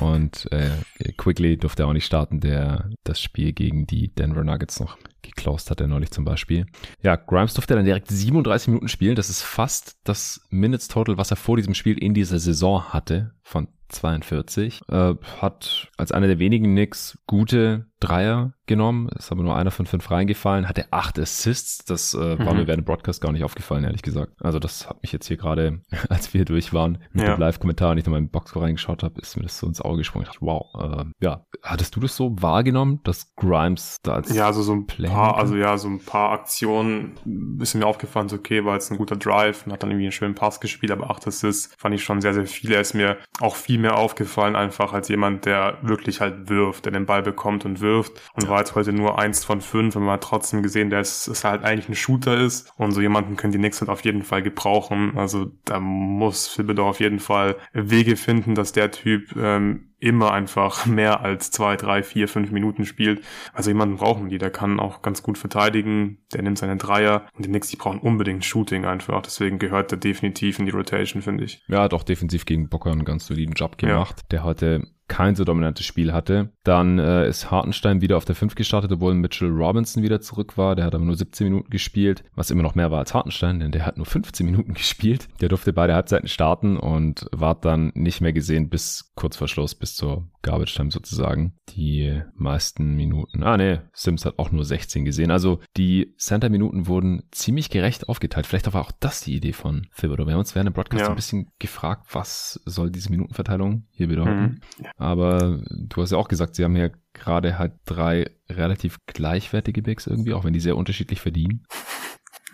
Und 0.00 0.50
äh, 0.52 0.70
Quigley 1.16 1.56
durfte 1.58 1.86
auch 1.86 1.92
nicht 1.92 2.06
starten, 2.06 2.40
der 2.40 2.90
das 3.04 3.20
Spiel 3.20 3.52
gegen 3.52 3.86
die 3.86 4.14
Denver 4.14 4.44
Nuggets 4.44 4.80
noch 4.80 4.98
geclosed 5.20 5.70
hat, 5.70 5.80
er 5.80 5.86
neulich 5.86 6.10
zum 6.10 6.24
Beispiel. 6.24 6.66
Ja, 7.02 7.16
Grimes 7.16 7.54
durfte 7.54 7.74
dann 7.74 7.84
direkt 7.84 8.08
37 8.08 8.68
Minuten 8.68 8.88
spielen. 8.88 9.14
Das 9.14 9.30
ist 9.30 9.42
fast 9.42 9.98
das 10.04 10.40
Minutes 10.50 10.88
Total, 10.88 11.16
was 11.18 11.30
er 11.30 11.36
vor 11.36 11.56
diesem 11.56 11.74
Spiel 11.74 11.98
in 11.98 12.14
dieser 12.14 12.38
Saison 12.38 12.84
hatte, 12.84 13.32
von 13.42 13.68
42. 13.88 14.80
Äh, 14.88 15.14
hat 15.40 15.88
als 15.96 16.12
einer 16.12 16.26
der 16.26 16.38
wenigen 16.38 16.72
Knicks 16.72 17.18
gute 17.26 17.86
Dreier 18.02 18.52
genommen, 18.66 19.08
ist 19.16 19.30
aber 19.30 19.42
nur 19.42 19.56
einer 19.56 19.70
von 19.70 19.86
fünf 19.86 20.10
reingefallen, 20.10 20.68
hatte 20.68 20.86
acht 20.90 21.18
Assists, 21.18 21.84
das 21.84 22.14
äh, 22.14 22.38
war 22.38 22.54
mhm. 22.54 22.60
mir 22.60 22.66
während 22.66 22.82
dem 22.82 22.84
Broadcast 22.84 23.20
gar 23.20 23.32
nicht 23.32 23.44
aufgefallen, 23.44 23.84
ehrlich 23.84 24.02
gesagt. 24.02 24.32
Also 24.40 24.58
das 24.58 24.88
hat 24.88 25.02
mich 25.02 25.12
jetzt 25.12 25.26
hier 25.26 25.36
gerade, 25.36 25.80
als 26.08 26.34
wir 26.34 26.44
durch 26.44 26.72
waren, 26.72 26.98
mit 27.12 27.24
ja. 27.24 27.34
dem 27.34 27.40
Live-Kommentar 27.40 27.92
und 27.92 27.98
ich 27.98 28.04
nochmal 28.04 28.20
im 28.20 28.30
Boxscore 28.30 28.64
reingeschaut 28.64 29.02
habe, 29.02 29.20
ist 29.20 29.36
mir 29.36 29.44
das 29.44 29.58
so 29.58 29.66
ins 29.66 29.80
Auge 29.80 29.98
gesprungen. 29.98 30.26
Ich 30.26 30.32
dachte, 30.32 30.44
wow, 30.44 30.66
äh, 30.74 31.04
ja, 31.20 31.46
hattest 31.62 31.94
du 31.94 32.00
das 32.00 32.16
so 32.16 32.34
wahrgenommen, 32.40 33.00
dass 33.04 33.34
Grimes 33.36 34.00
da 34.02 34.14
als 34.14 34.34
Ja, 34.34 34.46
also 34.46 34.62
so 34.62 34.72
ein 34.72 34.86
Play 34.86 35.08
paar, 35.08 35.36
also 35.36 35.54
ja, 35.54 35.78
so 35.78 35.88
ein 35.88 36.04
paar 36.04 36.32
Aktionen 36.32 37.58
ist 37.60 37.74
mir 37.74 37.86
aufgefallen, 37.86 38.28
so 38.28 38.36
okay, 38.36 38.64
war 38.64 38.74
jetzt 38.74 38.90
ein 38.90 38.98
guter 38.98 39.16
Drive 39.16 39.66
und 39.66 39.72
hat 39.72 39.82
dann 39.82 39.90
irgendwie 39.90 40.06
einen 40.06 40.12
schönen 40.12 40.34
Pass 40.34 40.60
gespielt, 40.60 40.90
aber 40.90 41.10
acht 41.10 41.26
Assists 41.26 41.72
fand 41.78 41.94
ich 41.94 42.02
schon 42.02 42.20
sehr, 42.20 42.34
sehr 42.34 42.46
viel. 42.46 42.72
Er 42.72 42.80
ist 42.80 42.94
mir 42.94 43.18
auch 43.40 43.54
viel 43.54 43.78
mehr 43.78 43.96
aufgefallen, 43.96 44.56
einfach 44.56 44.92
als 44.92 45.08
jemand, 45.08 45.46
der 45.46 45.78
wirklich 45.82 46.20
halt 46.20 46.48
wirft, 46.48 46.86
der 46.86 46.92
den 46.92 47.06
Ball 47.06 47.22
bekommt 47.22 47.64
und 47.64 47.80
wirft 47.80 47.91
und 48.00 48.48
war 48.48 48.58
jetzt 48.58 48.74
heute 48.74 48.92
nur 48.92 49.18
eins 49.18 49.44
von 49.44 49.60
fünf, 49.60 49.96
und 49.96 50.04
man 50.04 50.14
hat 50.14 50.22
trotzdem 50.22 50.62
gesehen, 50.62 50.90
dass 50.90 51.26
es 51.26 51.44
halt 51.44 51.62
eigentlich 51.62 51.88
ein 51.88 51.94
Shooter 51.94 52.38
ist 52.38 52.72
und 52.76 52.92
so 52.92 53.00
jemanden 53.00 53.36
können 53.36 53.52
die 53.52 53.58
Knicks 53.58 53.80
halt 53.80 53.90
auf 53.90 54.04
jeden 54.04 54.22
Fall 54.22 54.42
gebrauchen. 54.42 55.16
Also 55.16 55.52
da 55.64 55.80
muss 55.80 56.54
Thibodeau 56.54 56.88
auf 56.88 57.00
jeden 57.00 57.20
Fall 57.20 57.56
Wege 57.72 58.16
finden, 58.16 58.54
dass 58.54 58.72
der 58.72 58.90
Typ 58.90 59.34
ähm, 59.36 59.91
immer 60.02 60.32
einfach 60.32 60.86
mehr 60.86 61.20
als 61.20 61.50
zwei, 61.50 61.76
drei, 61.76 62.02
vier, 62.02 62.28
fünf 62.28 62.50
Minuten 62.50 62.84
spielt. 62.84 63.24
Also 63.52 63.70
jemanden 63.70 63.96
brauchen 63.96 64.28
die, 64.28 64.38
der 64.38 64.50
kann 64.50 64.80
auch 64.80 65.02
ganz 65.02 65.22
gut 65.22 65.38
verteidigen, 65.38 66.18
der 66.32 66.42
nimmt 66.42 66.58
seine 66.58 66.76
Dreier 66.76 67.26
und 67.34 67.44
die 67.44 67.48
Knicks, 67.48 67.68
die 67.68 67.76
brauchen 67.76 68.00
unbedingt 68.00 68.44
Shooting 68.44 68.84
einfach. 68.84 69.22
Deswegen 69.22 69.58
gehört 69.58 69.90
der 69.90 69.98
definitiv 69.98 70.58
in 70.58 70.66
die 70.66 70.72
Rotation, 70.72 71.22
finde 71.22 71.44
ich. 71.44 71.62
Ja, 71.68 71.88
doch 71.88 72.02
defensiv 72.02 72.44
gegen 72.44 72.68
Bocker 72.68 72.90
einen 72.90 73.04
ganz 73.04 73.26
soliden 73.26 73.54
Job 73.54 73.78
gemacht. 73.78 74.20
Ja. 74.20 74.26
Der 74.30 74.44
heute 74.44 74.82
kein 75.12 75.34
so 75.34 75.44
dominantes 75.44 75.84
Spiel 75.84 76.12
hatte. 76.14 76.52
Dann 76.64 76.98
äh, 76.98 77.28
ist 77.28 77.50
Hartenstein 77.50 78.00
wieder 78.00 78.16
auf 78.16 78.24
der 78.24 78.34
5 78.34 78.54
gestartet, 78.54 78.92
obwohl 78.92 79.12
Mitchell 79.12 79.50
Robinson 79.50 80.02
wieder 80.02 80.22
zurück 80.22 80.56
war. 80.56 80.74
Der 80.74 80.86
hat 80.86 80.94
aber 80.94 81.04
nur 81.04 81.16
17 81.16 81.44
Minuten 81.44 81.68
gespielt, 81.68 82.24
was 82.34 82.50
immer 82.50 82.62
noch 82.62 82.74
mehr 82.74 82.90
war 82.90 83.00
als 83.00 83.12
Hartenstein, 83.12 83.60
denn 83.60 83.72
der 83.72 83.84
hat 83.84 83.98
nur 83.98 84.06
15 84.06 84.46
Minuten 84.46 84.72
gespielt. 84.74 85.28
Der 85.42 85.50
durfte 85.50 85.74
beide 85.74 85.94
Halbzeiten 85.94 86.28
starten 86.28 86.78
und 86.78 87.26
war 87.30 87.54
dann 87.60 87.92
nicht 87.94 88.22
mehr 88.22 88.32
gesehen 88.32 88.70
bis 88.70 89.12
kurz 89.14 89.36
vor 89.36 89.48
Schluss, 89.48 89.74
bis 89.74 89.91
zur 89.94 90.28
Garbage 90.42 90.74
Time 90.74 90.90
sozusagen. 90.90 91.54
Die 91.70 92.22
meisten 92.34 92.94
Minuten. 92.94 93.42
Ah 93.42 93.56
nee, 93.56 93.80
Sims 93.92 94.24
hat 94.24 94.38
auch 94.38 94.50
nur 94.50 94.64
16 94.64 95.04
gesehen. 95.04 95.30
Also 95.30 95.60
die 95.76 96.14
Center-Minuten 96.18 96.86
wurden 96.86 97.22
ziemlich 97.30 97.70
gerecht 97.70 98.08
aufgeteilt. 98.08 98.46
Vielleicht 98.46 98.72
war 98.72 98.82
auch 98.82 98.92
das 99.00 99.22
die 99.22 99.34
Idee 99.34 99.52
von 99.52 99.86
Thibodeau. 99.96 100.26
Wir 100.26 100.32
haben 100.32 100.40
uns 100.40 100.54
während 100.54 100.68
dem 100.68 100.74
Broadcast 100.74 101.02
ja. 101.02 101.08
ein 101.08 101.16
bisschen 101.16 101.50
gefragt, 101.58 102.06
was 102.12 102.60
soll 102.64 102.90
diese 102.90 103.10
Minutenverteilung 103.10 103.86
hier 103.90 104.08
bedeuten. 104.08 104.60
Mhm. 104.78 104.86
Aber 104.96 105.62
du 105.70 106.02
hast 106.02 106.12
ja 106.12 106.18
auch 106.18 106.28
gesagt, 106.28 106.54
sie 106.54 106.64
haben 106.64 106.76
ja 106.76 106.90
gerade 107.12 107.58
halt 107.58 107.74
drei 107.84 108.30
relativ 108.48 108.98
gleichwertige 109.06 109.82
Bigs 109.82 110.06
irgendwie, 110.06 110.34
auch 110.34 110.44
wenn 110.44 110.52
die 110.52 110.60
sehr 110.60 110.76
unterschiedlich 110.76 111.20
verdienen. 111.20 111.64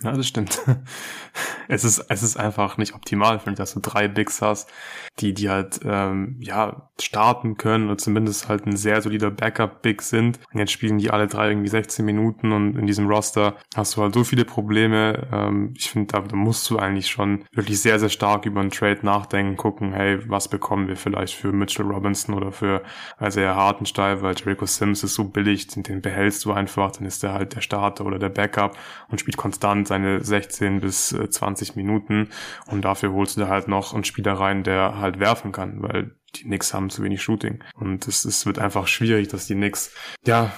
Ja, 0.03 0.13
das 0.13 0.29
stimmt. 0.29 0.61
es 1.69 1.85
ist, 1.85 1.99
es 2.09 2.23
ist 2.23 2.37
einfach 2.37 2.77
nicht 2.79 2.95
optimal, 2.95 3.39
finde 3.41 3.53
ich, 3.53 3.59
dass 3.59 3.75
du 3.75 3.81
drei 3.81 4.07
Bigs 4.07 4.41
hast, 4.41 4.71
die, 5.19 5.35
die 5.35 5.51
halt, 5.51 5.81
ähm, 5.85 6.37
ja, 6.41 6.89
starten 7.01 7.57
können 7.57 7.87
oder 7.87 7.99
zumindest 7.99 8.49
halt 8.49 8.67
ein 8.67 8.77
sehr 8.77 9.03
solider 9.03 9.31
Backup-Big 9.31 10.03
sind. 10.03 10.39
Und 10.53 10.61
jetzt 10.61 10.73
spielen 10.73 10.99
die 10.99 11.11
alle 11.11 11.27
drei 11.27 11.49
irgendwie 11.49 11.69
16 11.69 12.05
Minuten 12.05 12.53
und 12.53 12.77
in 12.77 12.87
diesem 12.87 13.09
Roster 13.09 13.57
hast 13.75 13.97
du 13.97 14.03
halt 14.03 14.15
so 14.15 14.25
viele 14.25 14.45
Probleme. 14.45 15.29
Ähm, 15.33 15.75
ich 15.77 15.91
finde, 15.91 16.13
da, 16.13 16.21
da 16.21 16.37
musst 16.37 16.69
du 16.71 16.79
eigentlich 16.79 17.09
schon 17.09 17.45
wirklich 17.53 17.81
sehr, 17.81 17.99
sehr 17.99 18.09
stark 18.09 18.47
über 18.47 18.61
einen 18.61 18.71
Trade 18.71 19.01
nachdenken, 19.03 19.57
gucken, 19.57 19.93
hey, 19.93 20.19
was 20.29 20.49
bekommen 20.49 20.89
wir 20.89 20.97
vielleicht 20.97 21.35
für 21.35 21.53
Mitchell 21.53 21.87
Robinson 21.87 22.35
oder 22.35 22.53
für 22.53 22.83
Isaiah 23.21 23.57
Hartenstein, 23.57 24.23
weil 24.23 24.35
Jericho 24.37 24.67
Sims 24.67 25.03
ist 25.03 25.15
so 25.15 25.25
billig, 25.25 25.67
den, 25.69 25.83
den 25.83 26.03
behältst 26.03 26.45
du 26.45 26.53
einfach, 26.53 26.93
dann 26.93 27.07
ist 27.07 27.23
der 27.23 27.33
halt 27.33 27.55
der 27.55 27.61
Starter 27.61 28.07
oder 28.07 28.19
der 28.19 28.29
Backup 28.29 28.77
und 29.09 29.21
spielt 29.21 29.37
konstant 29.37 29.88
seine 29.89 30.23
16 30.23 30.81
bis 30.81 31.09
20 31.09 31.71
äh, 31.71 31.73
Minuten 31.77 32.29
und 32.67 32.85
dafür 32.85 33.13
holst 33.13 33.37
du 33.37 33.41
da 33.41 33.49
halt 33.49 33.69
noch 33.69 33.95
einen 33.95 34.05
Spieler 34.05 34.35
rein, 34.35 34.63
der 34.63 34.99
halt 34.99 35.19
werfen 35.19 35.53
kann, 35.53 35.83
weil 35.83 36.13
die 36.37 36.45
Knicks 36.45 36.75
haben 36.75 36.91
zu 36.91 37.03
wenig 37.03 37.23
Shooting. 37.23 37.61
Und 37.75 38.07
es, 38.07 38.25
es 38.25 38.45
wird 38.47 38.59
einfach 38.59 38.87
schwierig, 38.87 39.29
dass 39.29 39.47
die 39.47 39.55
Knicks, 39.55 39.95
ja, 40.27 40.53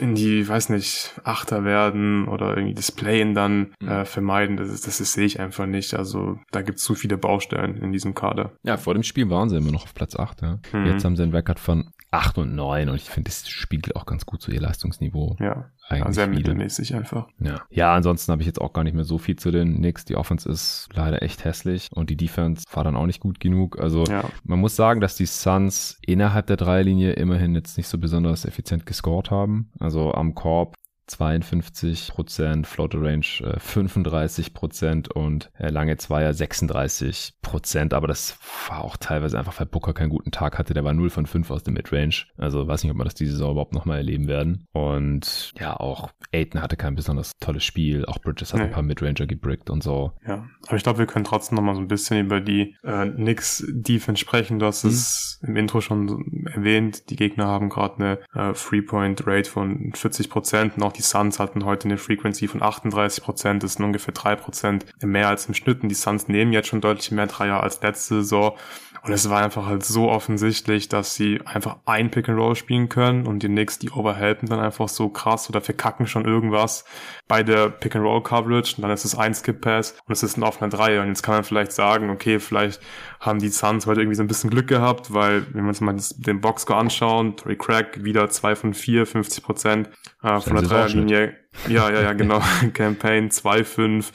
in 0.00 0.14
die, 0.14 0.46
weiß 0.48 0.68
nicht, 0.68 1.20
Achter 1.24 1.64
werden 1.64 2.28
oder 2.28 2.56
irgendwie 2.56 2.74
das 2.74 2.92
Playen 2.92 3.34
dann 3.34 3.74
mhm. 3.80 3.88
äh, 3.88 4.04
vermeiden. 4.04 4.56
Das, 4.56 4.68
ist, 4.68 4.86
das, 4.86 4.98
sehe 4.98 5.26
ich 5.26 5.40
einfach 5.40 5.66
nicht. 5.66 5.94
Also 5.94 6.38
da 6.50 6.62
gibt 6.62 6.78
es 6.78 6.84
zu 6.84 6.94
viele 6.94 7.18
Baustellen 7.18 7.76
in 7.76 7.92
diesem 7.92 8.14
Kader. 8.14 8.52
Ja, 8.62 8.76
vor 8.76 8.94
dem 8.94 9.02
Spiel 9.02 9.28
waren 9.28 9.48
sie 9.48 9.56
immer 9.56 9.72
noch 9.72 9.84
auf 9.84 9.94
Platz 9.94 10.16
8. 10.16 10.42
Ja. 10.42 10.60
Mhm. 10.72 10.86
Jetzt 10.86 11.04
haben 11.04 11.16
sie 11.16 11.22
einen 11.22 11.34
Rekord 11.34 11.58
von 11.58 11.90
8 12.12 12.38
und 12.38 12.54
9 12.54 12.90
und 12.90 12.96
ich 12.96 13.08
finde, 13.08 13.30
das 13.30 13.48
spiegelt 13.48 13.96
auch 13.96 14.04
ganz 14.04 14.26
gut 14.26 14.42
zu 14.42 14.50
ihr 14.52 14.60
Leistungsniveau. 14.60 15.36
Ja. 15.40 15.70
Eigentlich 15.88 16.14
sehr 16.14 16.26
mittelmäßig 16.26 16.94
einfach. 16.94 17.28
Ja. 17.38 17.62
ja, 17.70 17.94
ansonsten 17.94 18.32
habe 18.32 18.42
ich 18.42 18.46
jetzt 18.46 18.60
auch 18.60 18.72
gar 18.72 18.84
nicht 18.84 18.94
mehr 18.94 19.04
so 19.04 19.18
viel 19.18 19.36
zu 19.36 19.50
den 19.50 19.76
Knicks. 19.76 20.04
Die 20.04 20.16
Offense 20.16 20.48
ist 20.48 20.88
leider 20.94 21.22
echt 21.22 21.44
hässlich 21.44 21.88
und 21.92 22.10
die 22.10 22.16
Defense 22.16 22.64
war 22.72 22.84
dann 22.84 22.96
auch 22.96 23.06
nicht 23.06 23.20
gut 23.20 23.40
genug. 23.40 23.80
Also 23.80 24.04
ja. 24.04 24.24
man 24.44 24.60
muss 24.60 24.76
sagen, 24.76 25.00
dass 25.00 25.16
die 25.16 25.26
Suns 25.26 25.98
innerhalb 26.06 26.46
der 26.46 26.56
Dreierlinie 26.56 27.12
immerhin 27.14 27.54
jetzt 27.54 27.76
nicht 27.76 27.88
so 27.88 27.98
besonders 27.98 28.44
effizient 28.44 28.86
gescored 28.86 29.30
haben. 29.30 29.70
Also 29.80 30.12
am 30.12 30.34
Korb 30.34 30.74
52 31.06 32.08
Prozent, 32.08 32.66
Floater 32.66 33.00
Range 33.00 33.26
äh, 33.40 33.58
35 33.58 34.54
Prozent 34.54 35.10
und 35.10 35.50
äh, 35.58 35.70
lange 35.70 35.96
Zweier 35.96 36.32
36 36.32 37.34
Prozent. 37.42 37.94
Aber 37.94 38.06
das 38.06 38.38
war 38.68 38.84
auch 38.84 38.96
teilweise 38.96 39.38
einfach, 39.38 39.58
weil 39.58 39.66
Booker 39.66 39.92
keinen 39.92 40.10
guten 40.10 40.30
Tag 40.30 40.58
hatte. 40.58 40.74
Der 40.74 40.84
war 40.84 40.92
0 40.92 41.10
von 41.10 41.26
5 41.26 41.50
aus 41.50 41.62
dem 41.62 41.74
Midrange. 41.74 42.24
Also 42.36 42.66
weiß 42.66 42.84
nicht, 42.84 42.92
ob 42.92 42.98
wir 42.98 43.04
das 43.04 43.14
diese 43.14 43.32
Saison 43.32 43.52
überhaupt 43.52 43.74
nochmal 43.74 43.98
erleben 43.98 44.28
werden. 44.28 44.66
Und 44.72 45.52
ja, 45.58 45.76
auch 45.76 46.10
Aiden 46.32 46.62
hatte 46.62 46.76
kein 46.76 46.94
besonders 46.94 47.32
tolles 47.40 47.64
Spiel. 47.64 48.04
Auch 48.06 48.18
Bridges 48.20 48.52
hat 48.52 48.60
nee. 48.60 48.66
ein 48.66 48.72
paar 48.72 48.82
Midranger 48.82 49.26
gebrickt 49.26 49.70
und 49.70 49.82
so. 49.82 50.12
Ja, 50.26 50.46
aber 50.66 50.76
ich 50.76 50.82
glaube, 50.82 51.00
wir 51.00 51.06
können 51.06 51.24
trotzdem 51.24 51.56
nochmal 51.56 51.74
so 51.74 51.80
ein 51.80 51.88
bisschen 51.88 52.26
über 52.26 52.40
die 52.40 52.76
äh, 52.82 53.08
Knicks 53.08 53.64
Defense 53.68 54.20
sprechen. 54.20 54.58
Du 54.58 54.66
hast 54.66 54.84
hm. 54.84 54.90
es 54.90 55.40
im 55.42 55.56
Intro 55.56 55.80
schon 55.80 56.46
erwähnt. 56.54 57.10
Die 57.10 57.16
Gegner 57.16 57.46
haben 57.46 57.68
gerade 57.68 57.96
eine 57.96 58.50
äh, 58.50 58.54
Three-Point-Rate 58.54 59.50
von 59.50 59.92
40 59.94 60.30
Prozent. 60.30 60.76
Und 60.76 60.82
die 60.96 61.02
Suns 61.02 61.38
hatten 61.38 61.64
heute 61.64 61.86
eine 61.86 61.98
Frequency 61.98 62.48
von 62.48 62.62
38 62.62 63.22
Prozent. 63.22 63.62
Das 63.62 63.74
sind 63.74 63.84
ungefähr 63.84 64.14
drei 64.14 64.36
Prozent 64.36 64.86
mehr 65.02 65.28
als 65.28 65.46
im 65.46 65.54
Schnitt. 65.54 65.82
Und 65.82 65.88
die 65.88 65.94
Suns 65.94 66.28
nehmen 66.28 66.52
jetzt 66.52 66.68
schon 66.68 66.80
deutlich 66.80 67.10
mehr 67.10 67.26
Dreier 67.26 67.62
als 67.62 67.80
letzte 67.82 68.16
Saison. 68.16 68.56
Und 69.04 69.12
es 69.12 69.28
war 69.28 69.42
einfach 69.42 69.66
halt 69.66 69.84
so 69.84 70.08
offensichtlich, 70.08 70.88
dass 70.88 71.16
sie 71.16 71.40
einfach 71.44 71.78
ein 71.86 72.12
Pick 72.12 72.28
and 72.28 72.38
Roll 72.38 72.54
spielen 72.54 72.88
können 72.88 73.26
und 73.26 73.42
die 73.42 73.48
Knicks, 73.48 73.80
die 73.80 73.90
overhelpen 73.90 74.48
dann 74.48 74.60
einfach 74.60 74.88
so 74.88 75.08
krass 75.08 75.48
oder 75.48 75.60
verkacken 75.60 76.06
schon 76.06 76.24
irgendwas 76.24 76.84
bei 77.26 77.42
der 77.42 77.68
Pick 77.68 77.96
and 77.96 78.04
Roll 78.04 78.22
Coverage. 78.22 78.76
Und 78.76 78.82
dann 78.82 78.92
ist 78.92 79.04
es 79.04 79.16
ein 79.16 79.34
Skip 79.34 79.60
Pass 79.60 79.96
und 80.06 80.12
es 80.12 80.22
ist 80.22 80.36
ein 80.36 80.44
offener 80.44 80.70
Dreier. 80.70 81.02
Und 81.02 81.08
jetzt 81.08 81.22
kann 81.22 81.34
man 81.34 81.42
vielleicht 81.42 81.72
sagen, 81.72 82.10
okay, 82.10 82.38
vielleicht 82.38 82.80
haben 83.18 83.40
die 83.40 83.48
Suns 83.48 83.86
heute 83.86 84.00
irgendwie 84.00 84.16
so 84.16 84.22
ein 84.22 84.28
bisschen 84.28 84.50
Glück 84.50 84.68
gehabt, 84.68 85.12
weil 85.12 85.46
wenn 85.52 85.64
wir 85.64 85.68
uns 85.68 85.80
mal 85.80 85.96
den 86.18 86.40
Boxscore 86.40 86.78
anschauen, 86.78 87.36
Tory 87.36 87.56
Craig 87.56 88.04
wieder 88.04 88.30
zwei 88.30 88.54
von 88.54 88.72
vier, 88.72 89.04
50 89.04 89.42
Prozent 89.42 89.90
äh, 90.22 90.38
von 90.40 90.54
der 90.54 90.62
Dreierlinie 90.62 91.41
ja, 91.68 91.90
ja, 91.90 92.02
ja, 92.02 92.12
genau. 92.12 92.40
Campaign 92.74 93.30
2-5, 93.30 94.10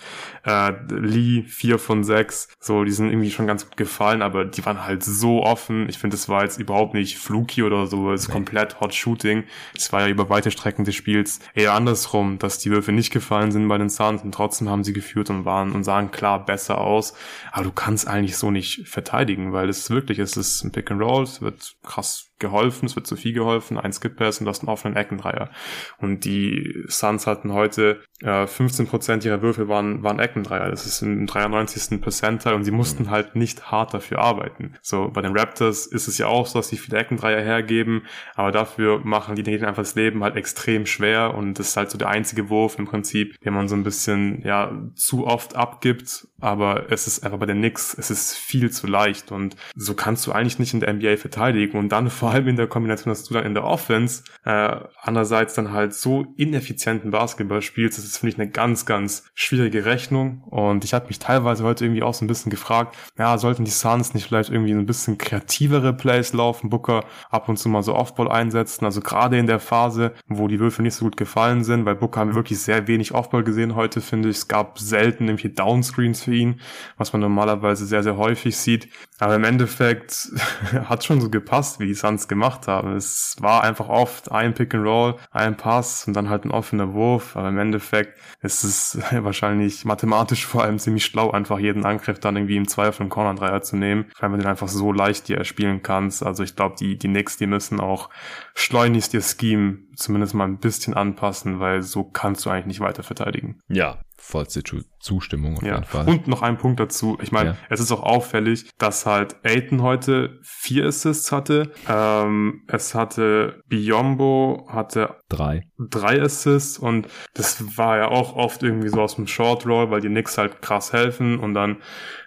äh, 0.46 0.74
Lee 0.89 1.44
4 1.44 1.79
von 1.79 2.03
6. 2.03 2.50
So, 2.60 2.84
die 2.84 2.91
sind 2.91 3.10
irgendwie 3.10 3.32
schon 3.32 3.48
ganz 3.48 3.65
gut 3.65 3.77
gefallen, 3.77 4.22
aber 4.22 4.44
die 4.46 4.65
waren 4.65 4.84
halt 4.84 5.03
so 5.03 5.44
offen. 5.44 5.88
Ich 5.88 5.98
finde, 5.98 6.15
es 6.15 6.27
war 6.27 6.44
jetzt 6.44 6.60
überhaupt 6.60 6.94
nicht 6.94 7.17
fluky 7.17 7.63
oder 7.63 7.88
so. 7.88 8.12
Es 8.12 8.24
ist 8.24 8.27
nee. 8.29 8.34
komplett 8.34 8.79
Hot 8.82 8.94
Shooting. 8.94 9.44
Es 9.75 9.94
war 9.94 10.01
ja 10.01 10.08
über 10.08 10.29
weite 10.29 10.51
Strecken 10.51 10.84
des 10.84 10.96
Spiels 10.96 11.39
eher 11.53 11.74
andersrum, 11.74 12.39
dass 12.39 12.60
die 12.60 12.72
Würfe 12.72 12.91
nicht 12.91 13.12
gefallen 13.12 13.51
sind 13.51 13.67
bei 13.67 13.77
den 13.77 13.89
Suns 13.89 14.24
und 14.24 14.34
trotzdem 14.34 14.70
haben 14.70 14.84
sie 14.84 14.94
geführt 14.94 15.29
und 15.29 15.46
waren 15.46 15.72
und 15.72 15.84
sahen 15.84 16.12
klar 16.12 16.44
besser 16.46 16.79
aus. 16.79 17.13
Aber 17.51 17.63
du 17.63 17.72
kannst 17.72 18.08
eigentlich 18.08 18.38
so 18.38 18.51
nicht 18.51 18.88
verteidigen, 18.88 19.53
weil 19.53 19.70
es 19.70 19.89
wirklich, 19.89 20.20
es 20.20 20.36
ist 20.36 20.63
ein 20.63 20.72
Pick 20.72 20.91
and 20.91 21.01
Roll, 21.01 21.24
es 21.24 21.41
wird 21.41 21.75
krass 21.84 22.26
geholfen, 22.39 22.86
es 22.86 22.96
wird 22.96 23.08
zu 23.08 23.15
viel 23.15 23.34
geholfen, 23.34 23.77
ein 23.77 23.94
Skip 23.94 24.15
Pass 24.15 24.39
und 24.39 24.46
du 24.46 24.50
hast 24.50 24.62
einen 24.62 24.70
offenen 24.70 24.96
Eckendreier. 24.96 25.50
Und 25.98 26.25
die 26.25 26.84
Suns 26.88 27.27
hatten 27.27 27.53
heute 27.53 28.01
äh, 28.22 28.46
15% 28.46 29.25
ihrer 29.25 29.41
Würfel 29.41 29.67
waren, 29.67 30.03
waren 30.03 30.20
Eckendreier. 30.20 30.70
Das 30.70 30.86
ist 30.86 31.01
im 31.01 31.25
93. 31.25 32.01
Percentile 32.01 32.56
und 32.56 32.63
sie 32.63 32.72
mussten 32.72 33.03
mhm. 33.03 33.10
halt 33.12 33.36
nicht 33.36 33.72
hart 33.72 33.94
dafür 33.94 34.20
arbeiten. 34.20 34.75
So, 34.82 35.10
bei 35.10 35.22
den 35.22 35.38
Raptors 35.38 35.86
ist 35.86 36.08
es 36.08 36.17
ja 36.17 36.27
auch 36.27 36.48
so, 36.48 36.60
dass 36.60 36.70
sie 36.70 36.77
viele 36.77 36.98
Eckendreier 36.98 37.41
hergeben, 37.41 38.03
aber 38.36 38.51
dafür 38.51 39.00
machen 39.03 39.36
die 39.36 39.44
denen 39.44 39.65
einfach 39.65 39.84
das 39.84 39.96
Leben 39.96 40.24
halt 40.24 40.36
extrem 40.36 40.86
schwer 40.86 41.36
und 41.36 41.60
das 41.60 41.70
ist 41.70 41.77
halt 41.77 41.91
so 41.91 41.98
der 41.98 42.10
einzige 42.10 42.50
Wurf 42.50 42.79
im 42.79 42.86
Prinzip, 42.86 43.39
den 43.41 43.53
man 43.53 43.67
so 43.67 43.75
ein 43.75 43.84
bisschen, 43.84 44.41
ja, 44.44 44.72
zu 44.96 45.27
oft 45.27 45.56
abgibt, 45.56 46.27
aber 46.39 46.91
es 46.91 47.08
ist 47.08 47.24
einfach 47.24 47.39
bei 47.39 47.46
den 47.46 47.58
Knicks, 47.58 47.96
es 47.98 48.10
ist 48.10 48.36
viel 48.36 48.72
zu 48.72 48.88
leicht 48.88 49.32
und 49.32 49.56
so 49.75 49.94
kannst 49.94 50.25
du 50.27 50.32
eigentlich 50.32 50.60
nicht 50.60 50.74
in 50.74 50.79
der 50.79 50.94
NBA 50.94 51.17
verteidigen 51.17 51.77
und 51.77 51.89
dann 51.89 52.10
vor 52.10 52.26
vor 52.27 52.34
allem 52.34 52.50
in 52.50 52.57
der 52.57 52.67
Kombination, 52.67 53.10
dass 53.10 53.24
du 53.24 53.34
dann 53.34 53.46
in 53.46 53.53
der 53.53 53.63
Offense 53.63 54.24
äh, 54.43 54.75
andererseits 55.01 55.53
dann 55.53 55.72
halt 55.72 55.93
so 55.93 56.25
ineffizienten 56.36 57.10
Basketball 57.10 57.62
spielst, 57.62 57.98
das 57.98 58.03
ist, 58.03 58.17
finde 58.17 58.34
ich, 58.34 58.38
eine 58.38 58.50
ganz, 58.51 58.86
ganz 58.86 59.24
schwierige 59.34 59.86
Rechnung. 59.86 60.43
Und 60.43 60.84
ich 60.84 60.93
habe 60.93 61.07
mich 61.07 61.19
teilweise 61.19 61.63
heute 61.63 61.86
irgendwie 61.86 62.03
auch 62.03 62.13
so 62.13 62.25
ein 62.25 62.27
bisschen 62.27 62.50
gefragt, 62.50 62.98
ja, 63.17 63.38
sollten 63.38 63.63
die 63.63 63.72
Suns 63.72 64.13
nicht 64.13 64.27
vielleicht 64.27 64.50
irgendwie 64.50 64.74
ein 64.74 64.86
bisschen 64.86 65.17
kreativere 65.17 65.93
Plays 65.93 66.34
laufen, 66.34 66.69
Booker 66.69 67.05
ab 67.29 67.48
und 67.48 67.55
zu 67.55 67.69
mal 67.69 67.81
so 67.81 67.96
Offball 67.96 68.29
einsetzen, 68.29 68.84
also 68.84 69.00
gerade 69.00 69.38
in 69.38 69.48
der 69.48 69.62
Phase, 69.62 70.12
wo 70.27 70.50
die 70.50 70.60
Würfe 70.60 70.81
nicht 70.81 70.96
so 70.96 71.05
gut 71.05 71.15
gefallen 71.15 71.63
sind, 71.63 71.86
weil 71.86 71.96
Booker 71.96 72.19
haben 72.19 72.31
wir 72.31 72.36
wirklich 72.36 72.60
sehr 72.60 72.89
wenig 72.89 73.13
Offball 73.13 73.46
gesehen 73.46 73.74
heute, 73.75 74.01
finde 74.01 74.27
ich. 74.27 74.36
Es 74.36 74.48
gab 74.50 74.79
selten 74.79 75.29
irgendwie 75.29 75.48
Downscreens 75.48 76.24
für 76.24 76.36
ihn, 76.36 76.60
was 76.98 77.13
man 77.13 77.22
normalerweise 77.22 77.86
sehr, 77.86 78.03
sehr 78.03 78.17
häufig 78.17 78.57
sieht. 78.57 78.89
Aber 79.19 79.36
im 79.36 79.43
Endeffekt 79.43 80.29
hat 80.86 81.03
schon 81.03 81.21
so 81.21 81.29
gepasst, 81.29 81.79
wie 81.79 81.88
die 81.88 81.93
Suns 81.93 82.27
gemacht 82.27 82.67
haben. 82.67 82.95
Es 82.95 83.36
war 83.39 83.63
einfach 83.63 83.89
oft 83.89 84.31
ein 84.31 84.53
Pick 84.53 84.75
and 84.75 84.86
Roll, 84.86 85.15
ein 85.31 85.57
Pass 85.57 86.07
und 86.07 86.13
dann 86.13 86.29
halt 86.29 86.45
ein 86.45 86.51
offener 86.51 86.93
Wurf, 86.93 87.36
aber 87.36 87.50
im 87.50 87.57
Endeffekt 87.57 88.19
ist 88.41 88.63
es 88.63 89.00
wahrscheinlich 89.12 89.86
mathematisch 89.86 90.45
vor 90.45 90.63
allem 90.63 90.79
ziemlich 90.79 91.05
schlau, 91.05 91.31
einfach 91.31 91.59
jeden 91.59 91.86
Angriff 91.86 92.19
dann 92.19 92.36
irgendwie 92.36 92.57
im 92.57 92.67
Zweifel 92.67 93.03
im 93.03 93.09
Corner-Dreier 93.09 93.62
zu 93.62 93.75
nehmen, 93.75 94.05
weil 94.19 94.29
man 94.29 94.39
den 94.39 94.47
einfach 94.47 94.67
so 94.67 94.91
leicht 94.91 95.27
dir 95.27 95.43
spielen 95.45 95.81
kannst. 95.81 96.24
Also 96.24 96.43
ich 96.43 96.55
glaube, 96.55 96.75
die, 96.79 96.97
die 96.97 97.07
Knicks, 97.07 97.38
die 97.38 97.47
müssen 97.47 97.79
auch 97.79 98.09
schleunigst 98.53 99.13
ihr 99.13 99.21
Scheme 99.21 99.79
zumindest 99.95 100.36
mal 100.36 100.45
ein 100.45 100.59
bisschen 100.59 100.93
anpassen, 100.93 101.59
weil 101.59 101.81
so 101.81 102.03
kannst 102.03 102.45
du 102.45 102.50
eigentlich 102.50 102.67
nicht 102.67 102.79
weiter 102.79 103.03
verteidigen. 103.03 103.59
Ja, 103.67 104.00
vollste 104.27 104.62
Zustimmung 105.00 105.55
auf 105.55 105.63
ja. 105.63 105.75
jeden 105.75 105.86
Fall. 105.86 106.05
Und 106.05 106.27
noch 106.27 106.41
ein 106.41 106.57
Punkt 106.57 106.81
dazu. 106.81 107.17
Ich 107.22 107.31
meine, 107.31 107.51
ja. 107.51 107.57
es 107.69 107.79
ist 107.79 107.93
auch 107.93 108.03
auffällig, 108.03 108.69
dass 108.77 109.05
halt 109.05 109.38
Aiton 109.43 109.81
heute 109.81 110.39
vier 110.43 110.88
Assists 110.88 111.31
hatte. 111.31 111.72
Ähm, 111.88 112.63
es 112.67 112.93
hatte 112.93 113.63
Biombo 113.67 114.67
hatte 114.69 115.15
drei. 115.29 115.62
Drei 115.79 116.22
Assists 116.22 116.77
und 116.77 117.07
das 117.36 117.77
war 117.77 117.98
ja 117.98 118.07
auch 118.10 118.36
oft 118.36 118.63
irgendwie 118.63 118.89
so 118.89 119.01
aus 119.01 119.15
dem 119.15 119.27
Short 119.27 119.65
Roll, 119.65 119.91
weil 119.91 120.01
die 120.01 120.10
Knicks 120.10 120.38
halt 120.38 120.62
krass 120.62 120.91
helfen 120.91 121.39
und 121.39 121.53
dann 121.53 121.77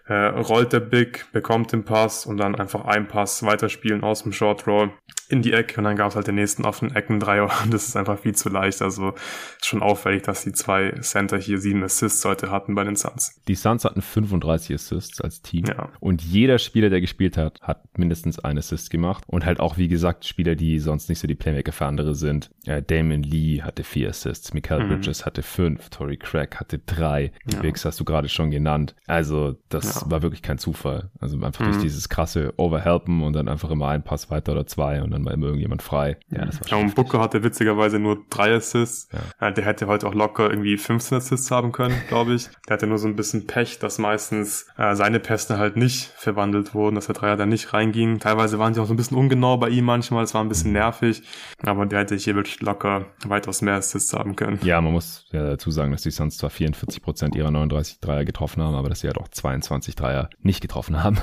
äh, 0.07 0.15
rollt 0.15 0.73
der 0.73 0.81
Big, 0.81 1.27
bekommt 1.33 1.73
den 1.73 1.85
Pass 1.85 2.25
und 2.25 2.39
dann 2.39 2.55
einfach 2.55 2.87
ein 2.87 3.09
Pass 3.09 3.43
weiterspielen 3.43 4.03
aus 4.03 4.23
dem 4.23 4.33
Short 4.33 4.67
Roll 4.67 4.91
in 5.31 5.43
die 5.43 5.53
Ecke 5.53 5.79
und 5.79 5.85
dann 5.85 5.97
gab 5.97 6.11
es 6.11 6.17
halt 6.17 6.27
den 6.27 6.35
nächsten 6.35 6.65
offenen 6.65 6.95
Eckendreier 6.95 7.49
und 7.63 7.73
das 7.73 7.89
ist 7.89 7.97
einfach 7.97 8.19
viel 8.19 8.35
zu 8.35 8.49
leicht. 8.49 8.83
Also 8.83 9.15
schon 9.63 9.83
auffällig, 9.83 10.23
dass 10.23 10.45
die 10.45 10.53
zwei 10.53 10.91
Center 11.01 11.39
hier 11.39 11.59
sieben 11.59 11.83
Assists 11.85 12.25
heute 12.25 12.51
hatten 12.51 12.75
bei 12.75 12.85
den 12.85 12.97
Suns. 12.97 13.41
Die 13.47 13.55
Suns 13.55 13.85
hatten 13.85 14.03
35 14.03 14.75
Assists 14.75 15.21
als 15.21 15.41
Team 15.43 15.65
ja. 15.67 15.89
und 16.01 16.23
jeder 16.23 16.59
Spieler, 16.59 16.91
der 16.91 17.01
gespielt 17.01 17.37
hat, 17.37 17.61
hat 17.63 17.97
mindestens 17.97 18.39
einen 18.41 18.59
Assist 18.59 18.91
gemacht 18.91 19.25
und 19.29 19.45
halt 19.45 19.61
auch, 19.61 19.79
wie 19.79 19.89
gesagt, 19.89 20.25
Spieler, 20.25 20.57
die 20.57 20.79
sonst 20.81 21.09
nicht 21.09 21.21
so 21.21 21.29
die 21.29 21.35
Playmaker 21.35 21.73
für 21.73 21.87
andere 21.87 22.15
sind. 22.15 22.51
Äh, 22.67 22.83
Damon 22.83 23.23
Lee 23.23 23.63
hatte 23.63 23.85
vier 23.85 24.11
Assists, 24.11 24.53
Michael 24.53 24.85
mhm. 24.85 24.89
Bridges 24.89 25.25
hatte 25.25 25.43
fünf, 25.43 25.91
Tory 25.91 26.17
Craig 26.17 26.57
hatte 26.57 26.79
drei, 26.79 27.33
die 27.47 27.57
ja. 27.57 27.63
Bigs 27.63 27.85
hast 27.85 28.01
du 28.01 28.05
gerade 28.05 28.29
schon 28.29 28.51
genannt. 28.51 28.97
Also 29.07 29.57
das 29.69 30.03
ja. 30.03 30.11
war 30.11 30.23
wirklich 30.23 30.43
kein 30.43 30.59
Zufall. 30.59 31.11
Also 31.21 31.41
einfach 31.43 31.65
mhm. 31.65 31.71
durch 31.71 31.83
dieses 31.83 32.09
krasse 32.09 32.53
Overhelpen 32.57 33.23
und 33.23 33.35
dann 33.35 33.49
einfach 33.49 33.71
immer 33.71 33.89
ein 33.89 34.03
Pass 34.03 34.31
weiter 34.31 34.53
oder 34.53 34.67
zwei 34.67 35.03
und 35.03 35.11
dann 35.11 35.20
dann 35.21 35.27
war 35.27 35.35
immer 35.35 35.47
irgendjemand 35.47 35.83
frei. 35.83 36.17
Ja, 36.31 36.45
das 36.45 36.61
war 36.61 36.69
ja, 36.69 36.77
und 36.77 36.95
Booker 36.95 37.21
hatte 37.21 37.43
witzigerweise 37.43 37.99
nur 37.99 38.25
drei 38.31 38.55
Assists. 38.55 39.09
Ja. 39.41 39.51
Der 39.51 39.65
hätte 39.65 39.87
heute 39.87 40.07
auch 40.09 40.15
locker 40.15 40.51
irgendwie 40.51 40.77
15 40.77 41.19
Assists 41.19 41.51
haben 41.51 41.73
können, 41.73 41.95
glaube 42.09 42.35
ich. 42.35 42.49
Der 42.69 42.75
hatte 42.75 42.87
nur 42.87 42.99
so 42.99 43.09
ein 43.09 43.17
bisschen 43.17 43.47
Pech, 43.47 43.79
dass 43.79 43.99
meistens 43.99 44.67
äh, 44.77 44.95
seine 44.95 45.21
Pässe 45.21 45.59
halt 45.59 45.77
nicht 45.77 46.05
verwandelt 46.17 46.75
wurden, 46.75 46.95
dass 46.95 47.07
der 47.07 47.15
Dreier 47.15 47.37
dann 47.37 47.49
nicht 47.51 47.73
reinging. 47.73 48.19
Teilweise 48.19 48.59
waren 48.59 48.75
sie 48.75 48.81
auch 48.81 48.87
so 48.87 48.95
ein 48.95 48.97
bisschen 48.97 49.17
ungenau 49.17 49.57
bei 49.57 49.69
ihm 49.69 49.85
manchmal, 49.85 50.25
es 50.25 50.35
war 50.35 50.43
ein 50.43 50.49
bisschen 50.49 50.73
nervig, 50.73 51.23
aber 51.63 51.87
der 51.87 52.01
hätte 52.01 52.17
hier 52.17 52.35
wirklich 52.35 52.61
locker 52.61 53.07
weitaus 53.27 53.63
mehr 53.63 53.75
Assists 53.75 54.13
haben 54.13 54.37
können. 54.37 54.59
Ja, 54.63 54.81
man 54.81 54.93
muss 54.93 55.27
ja 55.33 55.43
dazu 55.45 55.71
sagen, 55.71 55.93
dass 55.93 56.03
die 56.03 56.11
Suns 56.11 56.37
zwar 56.37 56.51
44 56.51 57.03
Prozent 57.03 57.35
ihrer 57.35 57.51
39 57.51 58.01
Dreier 58.01 58.25
getroffen 58.25 58.63
haben, 58.63 58.75
aber 58.75 58.89
dass 58.89 59.01
sie 59.01 59.07
halt 59.07 59.19
auch 59.19 59.29
22 59.29 59.95
Dreier 59.95 60.31
nicht 60.43 60.61
getroffen 60.61 61.03
haben. 61.03 61.19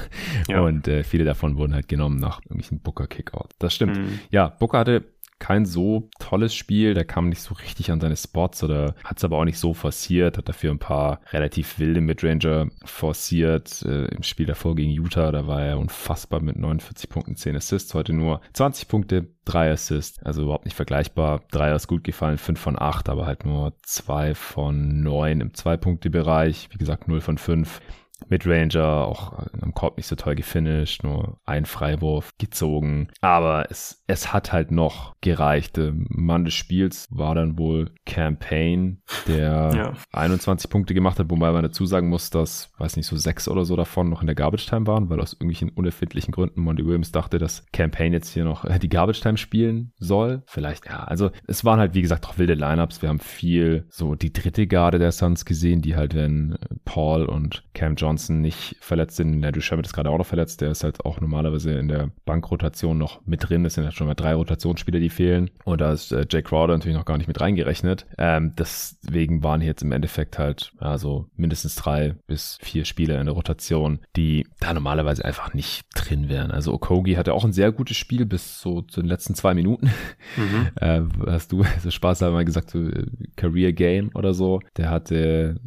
Ja. 0.47 0.61
Und 0.61 0.87
äh, 0.87 1.03
viele 1.03 1.23
davon 1.23 1.57
wurden 1.57 1.73
halt 1.73 1.87
genommen 1.87 2.19
nach 2.19 2.41
irgendwelchen 2.41 2.79
Booker-Kickout. 2.79 3.49
Das 3.59 3.73
stimmt. 3.73 3.86
Mhm. 3.87 4.19
Ja, 4.31 4.47
Booker 4.47 4.79
hatte 4.79 5.05
kein 5.39 5.65
so 5.65 6.09
tolles 6.19 6.55
Spiel. 6.55 6.93
Der 6.93 7.05
kam 7.05 7.29
nicht 7.29 7.41
so 7.41 7.53
richtig 7.53 7.91
an 7.91 7.99
seine 7.99 8.15
Spots 8.15 8.63
oder 8.63 8.95
hat 9.03 9.17
es 9.17 9.23
aber 9.23 9.37
auch 9.37 9.45
nicht 9.45 9.59
so 9.59 9.73
forciert. 9.73 10.37
Hat 10.37 10.49
dafür 10.49 10.71
ein 10.71 10.79
paar 10.79 11.21
relativ 11.31 11.79
wilde 11.79 12.01
Midranger 12.01 12.67
forciert. 12.85 13.83
Äh, 13.83 14.05
Im 14.07 14.23
Spiel 14.23 14.45
davor 14.45 14.75
gegen 14.75 14.91
Utah, 14.91 15.31
da 15.31 15.47
war 15.47 15.61
er 15.61 15.79
unfassbar 15.79 16.41
mit 16.41 16.57
49 16.57 17.09
Punkten, 17.09 17.35
10 17.35 17.55
Assists. 17.55 17.93
Heute 17.93 18.13
nur 18.13 18.41
20 18.53 18.87
Punkte, 18.87 19.27
3 19.45 19.71
Assists. 19.71 20.21
Also 20.23 20.43
überhaupt 20.43 20.65
nicht 20.65 20.75
vergleichbar. 20.75 21.41
Dreier 21.51 21.75
ist 21.75 21.87
gut 21.87 22.03
gefallen, 22.03 22.37
5 22.37 22.59
von 22.59 22.79
8, 22.79 23.09
aber 23.09 23.25
halt 23.25 23.45
nur 23.45 23.73
2 23.83 24.33
von 24.33 25.01
9 25.03 25.41
im 25.41 25.51
2-Punkte-Bereich. 25.51 26.69
Wie 26.71 26.77
gesagt, 26.77 27.07
0 27.07 27.21
von 27.21 27.37
5. 27.37 27.81
Midranger, 28.29 29.05
auch 29.05 29.33
am 29.61 29.73
Korb 29.73 29.97
nicht 29.97 30.07
so 30.07 30.15
toll 30.15 30.35
gefinisht, 30.35 31.03
nur 31.03 31.39
ein 31.45 31.65
Freiwurf 31.65 32.31
gezogen. 32.37 33.09
Aber 33.21 33.69
es, 33.69 34.03
es 34.07 34.33
hat 34.33 34.51
halt 34.51 34.71
noch 34.71 35.15
gereicht. 35.21 35.77
Der 35.77 35.93
Mann 35.93 36.45
des 36.45 36.53
Spiels 36.53 37.07
war 37.09 37.35
dann 37.35 37.57
wohl 37.57 37.91
Campaign, 38.05 39.01
der 39.27 39.71
ja. 39.75 39.93
21 40.11 40.69
Punkte 40.69 40.93
gemacht 40.93 41.19
hat, 41.19 41.29
wobei 41.29 41.51
man 41.51 41.63
dazu 41.63 41.85
sagen 41.85 42.09
muss, 42.09 42.29
dass, 42.29 42.71
weiß 42.77 42.97
nicht, 42.97 43.07
so 43.07 43.15
sechs 43.15 43.47
oder 43.47 43.65
so 43.65 43.75
davon 43.75 44.09
noch 44.09 44.21
in 44.21 44.27
der 44.27 44.35
Garbage 44.35 44.65
Time 44.65 44.87
waren, 44.87 45.09
weil 45.09 45.21
aus 45.21 45.33
irgendwelchen 45.33 45.69
unerfindlichen 45.69 46.31
Gründen 46.31 46.61
Monty 46.61 46.85
Williams 46.85 47.11
dachte, 47.11 47.37
dass 47.37 47.65
Campaign 47.71 48.13
jetzt 48.13 48.33
hier 48.33 48.43
noch 48.43 48.65
die 48.79 48.89
Garbage 48.89 49.21
Time 49.21 49.37
spielen 49.37 49.93
soll. 49.97 50.43
Vielleicht, 50.47 50.85
ja. 50.87 51.03
Also 51.03 51.31
es 51.47 51.63
waren 51.63 51.79
halt, 51.79 51.93
wie 51.93 52.01
gesagt, 52.01 52.27
auch 52.27 52.37
wilde 52.37 52.55
Lineups. 52.55 53.01
Wir 53.01 53.09
haben 53.09 53.19
viel 53.19 53.85
so 53.89 54.15
die 54.15 54.33
dritte 54.33 54.67
Garde 54.67 54.99
der 54.99 55.11
Suns 55.11 55.45
gesehen, 55.45 55.81
die 55.81 55.95
halt, 55.95 56.15
wenn 56.15 56.57
Paul 56.83 57.25
und 57.25 57.63
Cam 57.73 57.95
Johnson 57.95 58.06
Johnson 58.07 58.39
nicht 58.39 58.77
verletzt 58.79 59.17
sind. 59.17 59.43
Andrew 59.43 59.59
Sherman 59.59 59.83
ist 59.83 59.93
gerade 59.93 60.09
auch 60.09 60.17
noch 60.17 60.25
verletzt. 60.25 60.61
Der 60.61 60.71
ist 60.71 60.83
halt 60.85 61.03
auch 61.03 61.19
normalerweise 61.19 61.73
in 61.73 61.89
der 61.89 62.09
Bankrotation 62.25 62.97
noch 62.97 63.19
mit 63.25 63.49
drin. 63.49 63.65
Es 63.65 63.73
sind 63.73 63.83
halt 63.83 63.95
schon 63.95 64.07
mal 64.07 64.13
drei 64.13 64.33
Rotationsspieler, 64.33 64.99
die 64.99 65.09
fehlen. 65.09 65.49
Und 65.65 65.81
da 65.81 65.91
ist 65.91 66.13
äh, 66.13 66.25
Jake 66.29 66.43
Crowder 66.43 66.73
natürlich 66.73 66.97
noch 66.97 67.03
gar 67.03 67.17
nicht 67.17 67.27
mit 67.27 67.41
reingerechnet. 67.41 68.05
Ähm, 68.17 68.53
deswegen 68.57 69.43
waren 69.43 69.59
hier 69.59 69.71
jetzt 69.71 69.83
im 69.83 69.91
Endeffekt 69.91 70.39
halt 70.39 70.71
also 70.77 71.27
mindestens 71.35 71.75
drei 71.75 72.15
bis 72.27 72.57
vier 72.61 72.85
Spieler 72.85 73.19
in 73.19 73.25
der 73.25 73.35
Rotation, 73.35 73.99
die 74.15 74.47
da 74.61 74.73
normalerweise 74.73 75.25
einfach 75.25 75.53
nicht 75.53 75.85
drin 75.93 76.29
wären. 76.29 76.51
Also 76.51 76.73
Okogi 76.73 77.15
hatte 77.15 77.33
auch 77.33 77.43
ein 77.43 77.53
sehr 77.53 77.73
gutes 77.73 77.97
Spiel 77.97 78.25
bis 78.25 78.61
so 78.61 78.83
zu 78.83 79.01
den 79.01 79.09
letzten 79.09 79.35
zwei 79.35 79.53
Minuten. 79.53 79.91
Mhm. 80.37 80.69
äh, 80.75 81.01
hast 81.27 81.51
du 81.51 81.65
so 81.83 81.91
Spaß 81.91 82.21
mal 82.21 82.45
gesagt, 82.45 82.69
so 82.69 82.79
äh, 82.79 83.05
Career 83.35 83.73
Game 83.73 84.11
oder 84.13 84.33
so. 84.33 84.61
Der 84.77 84.89
hatte 84.89 85.57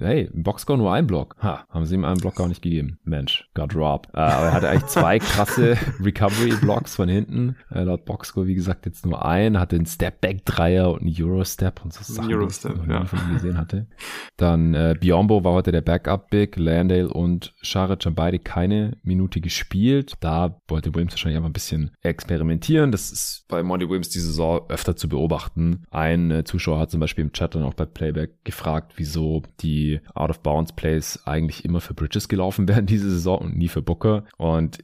hey, 0.00 0.28
im 0.32 0.42
Boxscore 0.42 0.78
nur 0.78 0.92
ein 0.92 1.06
Block. 1.06 1.36
Ha, 1.42 1.66
haben 1.70 1.84
sie 1.86 1.96
ihm 1.96 2.04
einen 2.04 2.20
Block 2.20 2.36
gar 2.36 2.46
nicht 2.46 2.62
gegeben. 2.62 2.98
Mensch, 3.02 3.48
got 3.54 3.74
robbed. 3.74 4.10
Äh, 4.14 4.20
aber 4.20 4.46
er 4.46 4.52
hatte 4.52 4.68
eigentlich 4.68 4.86
zwei 4.86 5.18
krasse 5.18 5.76
Recovery-Blocks 6.00 6.94
von 6.94 7.08
hinten. 7.08 7.56
Äh, 7.70 7.82
laut 7.82 8.04
Boxscore, 8.04 8.46
wie 8.46 8.54
gesagt, 8.54 8.86
jetzt 8.86 9.04
nur 9.04 9.24
ein. 9.24 9.58
Hatte 9.58 9.74
einen 9.74 9.86
Step-Back-Dreier 9.86 10.92
und 10.92 11.02
einen 11.02 11.14
Euro-Step 11.18 11.84
und 11.84 11.92
so 11.92 12.04
Sachen, 12.04 12.32
Euro-Step, 12.32 12.74
die 12.76 12.82
ich 12.82 12.88
ja. 12.88 13.04
von 13.04 13.18
ihm 13.18 13.34
gesehen 13.34 13.58
hatte. 13.58 13.88
Dann 14.36 14.74
äh, 14.74 14.94
Biombo 14.98 15.42
war 15.42 15.54
heute 15.54 15.72
der 15.72 15.80
Backup-Big. 15.80 16.56
Landale 16.56 17.08
und 17.08 17.54
Scharic 17.60 18.06
haben 18.06 18.14
beide 18.14 18.38
keine 18.38 18.96
Minute 19.02 19.40
gespielt. 19.40 20.14
Da 20.20 20.60
wollte 20.68 20.94
Williams 20.94 21.14
wahrscheinlich 21.14 21.38
einfach 21.38 21.50
ein 21.50 21.54
bisschen 21.54 21.90
experimentieren. 22.02 22.92
Das 22.92 23.10
ist 23.10 23.46
bei 23.48 23.64
Monty 23.64 23.88
Williams 23.88 24.10
die 24.10 24.20
Saison 24.20 24.60
öfter 24.68 24.94
zu 24.94 25.08
beobachten. 25.08 25.82
Ein 25.90 26.30
äh, 26.30 26.44
Zuschauer 26.44 26.78
hat 26.78 26.92
zum 26.92 27.00
Beispiel 27.00 27.24
im 27.24 27.32
Chat 27.32 27.56
dann 27.56 27.64
auch 27.64 27.74
bei 27.74 27.84
Playback 27.84 28.44
gefragt, 28.44 28.92
wieso 28.96 29.42
die 29.60 30.00
Out-of-Bounds-Plays 30.14 31.26
eigentlich 31.32 31.64
immer 31.64 31.80
für 31.80 31.94
Bridges 31.94 32.28
gelaufen 32.28 32.68
werden 32.68 32.86
diese 32.86 33.10
Saison 33.10 33.38
und 33.38 33.56
nie 33.56 33.68
für 33.68 33.82
Booker. 33.82 34.24
Und 34.36 34.78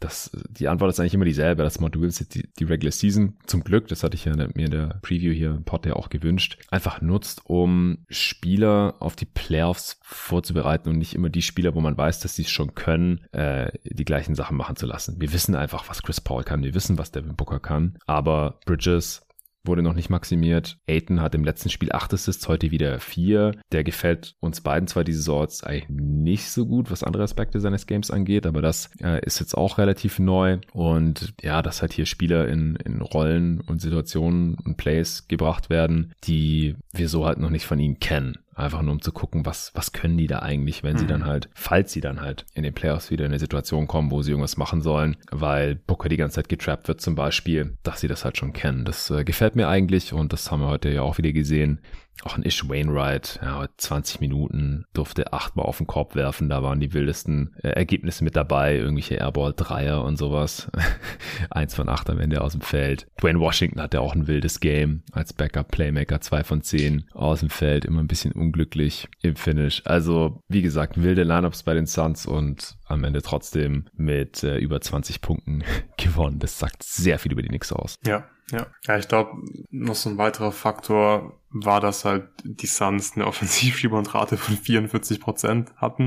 das, 0.00 0.30
die 0.50 0.68
Antwort 0.68 0.90
ist 0.90 1.00
eigentlich 1.00 1.14
immer 1.14 1.24
dieselbe, 1.24 1.62
dass 1.62 1.80
Monty 1.80 1.98
Williams 1.98 2.26
die, 2.28 2.48
die 2.58 2.64
Regular 2.64 2.92
Season 2.92 3.36
zum 3.46 3.64
Glück, 3.64 3.88
das 3.88 4.02
hatte 4.02 4.14
ich 4.14 4.24
ja 4.24 4.34
mir 4.36 4.66
in 4.66 4.70
der 4.70 4.98
Preview 5.02 5.32
hier 5.32 5.50
im 5.50 5.64
Pod 5.64 5.86
ja 5.86 5.94
auch 5.94 6.08
gewünscht, 6.08 6.58
einfach 6.70 7.00
nutzt, 7.00 7.42
um 7.44 7.98
Spieler 8.08 8.96
auf 9.00 9.16
die 9.16 9.26
Playoffs 9.26 9.98
vorzubereiten 10.02 10.88
und 10.88 10.98
nicht 10.98 11.14
immer 11.14 11.30
die 11.30 11.42
Spieler, 11.42 11.74
wo 11.74 11.80
man 11.80 11.96
weiß, 11.96 12.20
dass 12.20 12.36
sie 12.36 12.42
es 12.42 12.50
schon 12.50 12.74
können, 12.74 13.24
äh, 13.32 13.72
die 13.84 14.04
gleichen 14.04 14.34
Sachen 14.34 14.56
machen 14.56 14.76
zu 14.76 14.86
lassen. 14.86 15.20
Wir 15.20 15.32
wissen 15.32 15.54
einfach, 15.54 15.88
was 15.88 16.02
Chris 16.02 16.20
Paul 16.20 16.44
kann, 16.44 16.62
wir 16.62 16.74
wissen, 16.74 16.98
was 16.98 17.12
Devin 17.12 17.36
Booker 17.36 17.60
kann, 17.60 17.98
aber 18.06 18.60
Bridges 18.66 19.23
wurde 19.64 19.82
noch 19.82 19.94
nicht 19.94 20.10
maximiert. 20.10 20.78
Aiton 20.88 21.20
hat 21.20 21.34
im 21.34 21.44
letzten 21.44 21.70
Spiel 21.70 21.92
8 21.92 22.14
Assists, 22.14 22.48
heute 22.48 22.70
wieder 22.70 23.00
4. 23.00 23.52
Der 23.72 23.84
gefällt 23.84 24.34
uns 24.40 24.60
beiden 24.60 24.88
zwar 24.88 25.04
diese 25.04 25.22
Sorts 25.22 25.64
eigentlich 25.64 25.88
nicht 25.88 26.50
so 26.50 26.66
gut, 26.66 26.90
was 26.90 27.02
andere 27.02 27.22
Aspekte 27.22 27.60
seines 27.60 27.86
Games 27.86 28.10
angeht, 28.10 28.46
aber 28.46 28.62
das 28.62 28.90
äh, 29.02 29.24
ist 29.24 29.40
jetzt 29.40 29.54
auch 29.54 29.78
relativ 29.78 30.18
neu. 30.18 30.58
Und 30.72 31.34
ja, 31.42 31.62
dass 31.62 31.82
halt 31.82 31.92
hier 31.92 32.06
Spieler 32.06 32.48
in, 32.48 32.76
in 32.76 33.00
Rollen 33.00 33.60
und 33.60 33.80
Situationen 33.80 34.56
und 34.64 34.76
Plays 34.76 35.28
gebracht 35.28 35.70
werden, 35.70 36.12
die 36.24 36.76
wir 36.92 37.08
so 37.08 37.26
halt 37.26 37.38
noch 37.38 37.50
nicht 37.50 37.66
von 37.66 37.78
ihnen 37.78 37.98
kennen. 37.98 38.38
Einfach 38.54 38.82
nur 38.82 38.92
um 38.92 39.02
zu 39.02 39.12
gucken, 39.12 39.44
was, 39.46 39.72
was 39.74 39.92
können 39.92 40.16
die 40.16 40.26
da 40.26 40.40
eigentlich, 40.40 40.82
wenn 40.82 40.94
mhm. 40.94 40.98
sie 40.98 41.06
dann 41.06 41.26
halt, 41.26 41.48
falls 41.54 41.92
sie 41.92 42.00
dann 42.00 42.20
halt 42.20 42.46
in 42.54 42.62
den 42.62 42.74
Playoffs 42.74 43.10
wieder 43.10 43.24
in 43.24 43.32
eine 43.32 43.38
Situation 43.38 43.86
kommen, 43.86 44.10
wo 44.10 44.22
sie 44.22 44.30
irgendwas 44.30 44.56
machen 44.56 44.80
sollen, 44.80 45.16
weil 45.30 45.74
Booker 45.74 46.08
die 46.08 46.16
ganze 46.16 46.36
Zeit 46.36 46.48
getrappt 46.48 46.88
wird 46.88 47.00
zum 47.00 47.14
Beispiel, 47.14 47.76
dass 47.82 48.00
sie 48.00 48.08
das 48.08 48.24
halt 48.24 48.38
schon 48.38 48.52
kennen. 48.52 48.84
Das 48.84 49.10
äh, 49.10 49.24
gefällt 49.24 49.56
mir 49.56 49.68
eigentlich 49.68 50.12
und 50.12 50.32
das 50.32 50.50
haben 50.50 50.60
wir 50.60 50.68
heute 50.68 50.90
ja 50.90 51.02
auch 51.02 51.18
wieder 51.18 51.32
gesehen. 51.32 51.80
Auch 52.22 52.36
ein 52.36 52.44
Ish 52.44 52.68
Wainwright, 52.68 53.40
ja, 53.42 53.66
20 53.76 54.20
Minuten, 54.20 54.86
durfte 54.94 55.32
achtmal 55.32 55.66
auf 55.66 55.78
den 55.78 55.86
Korb 55.86 56.14
werfen, 56.14 56.48
da 56.48 56.62
waren 56.62 56.80
die 56.80 56.94
wildesten 56.94 57.54
äh, 57.62 57.68
Ergebnisse 57.68 58.24
mit 58.24 58.36
dabei, 58.36 58.76
irgendwelche 58.76 59.16
Airball-Dreier 59.16 60.02
und 60.02 60.16
sowas. 60.16 60.70
Eins 61.50 61.74
von 61.74 61.88
acht 61.88 62.08
am 62.08 62.20
Ende 62.20 62.40
aus 62.40 62.52
dem 62.52 62.60
Feld. 62.60 63.06
Dwayne 63.20 63.40
Washington 63.40 63.80
hatte 63.80 64.00
auch 64.00 64.14
ein 64.14 64.26
wildes 64.26 64.60
Game 64.60 65.02
als 65.12 65.32
Backup-Playmaker, 65.32 66.20
zwei 66.20 66.44
von 66.44 66.62
zehn 66.62 67.04
aus 67.12 67.40
dem 67.40 67.50
Feld, 67.50 67.84
immer 67.84 68.00
ein 68.00 68.08
bisschen 68.08 68.32
unglücklich 68.32 69.08
im 69.20 69.36
Finish. 69.36 69.82
Also, 69.84 70.40
wie 70.48 70.62
gesagt, 70.62 71.02
wilde 71.02 71.24
Lineups 71.24 71.64
bei 71.64 71.74
den 71.74 71.86
Suns 71.86 72.26
und 72.26 72.76
am 72.86 73.04
Ende 73.04 73.22
trotzdem 73.22 73.86
mit 73.94 74.42
äh, 74.42 74.58
über 74.58 74.80
20 74.80 75.20
Punkten 75.20 75.64
gewonnen. 75.96 76.38
Das 76.38 76.58
sagt 76.58 76.82
sehr 76.82 77.18
viel 77.18 77.32
über 77.32 77.42
die 77.42 77.48
Knicks 77.48 77.72
aus. 77.72 77.96
Ja, 78.04 78.24
ja, 78.50 78.66
ja 78.86 78.98
ich 78.98 79.08
glaube, 79.08 79.30
noch 79.70 79.94
so 79.94 80.10
ein 80.10 80.18
weiterer 80.18 80.52
Faktor 80.52 81.38
war, 81.50 81.80
dass 81.80 82.04
halt 82.04 82.28
die 82.42 82.66
Suns 82.66 83.12
eine 83.14 83.26
Offensiv-Rebound-Rate 83.26 84.36
von 84.36 84.56
44 84.56 85.20
Prozent 85.20 85.74
hatten. 85.76 86.06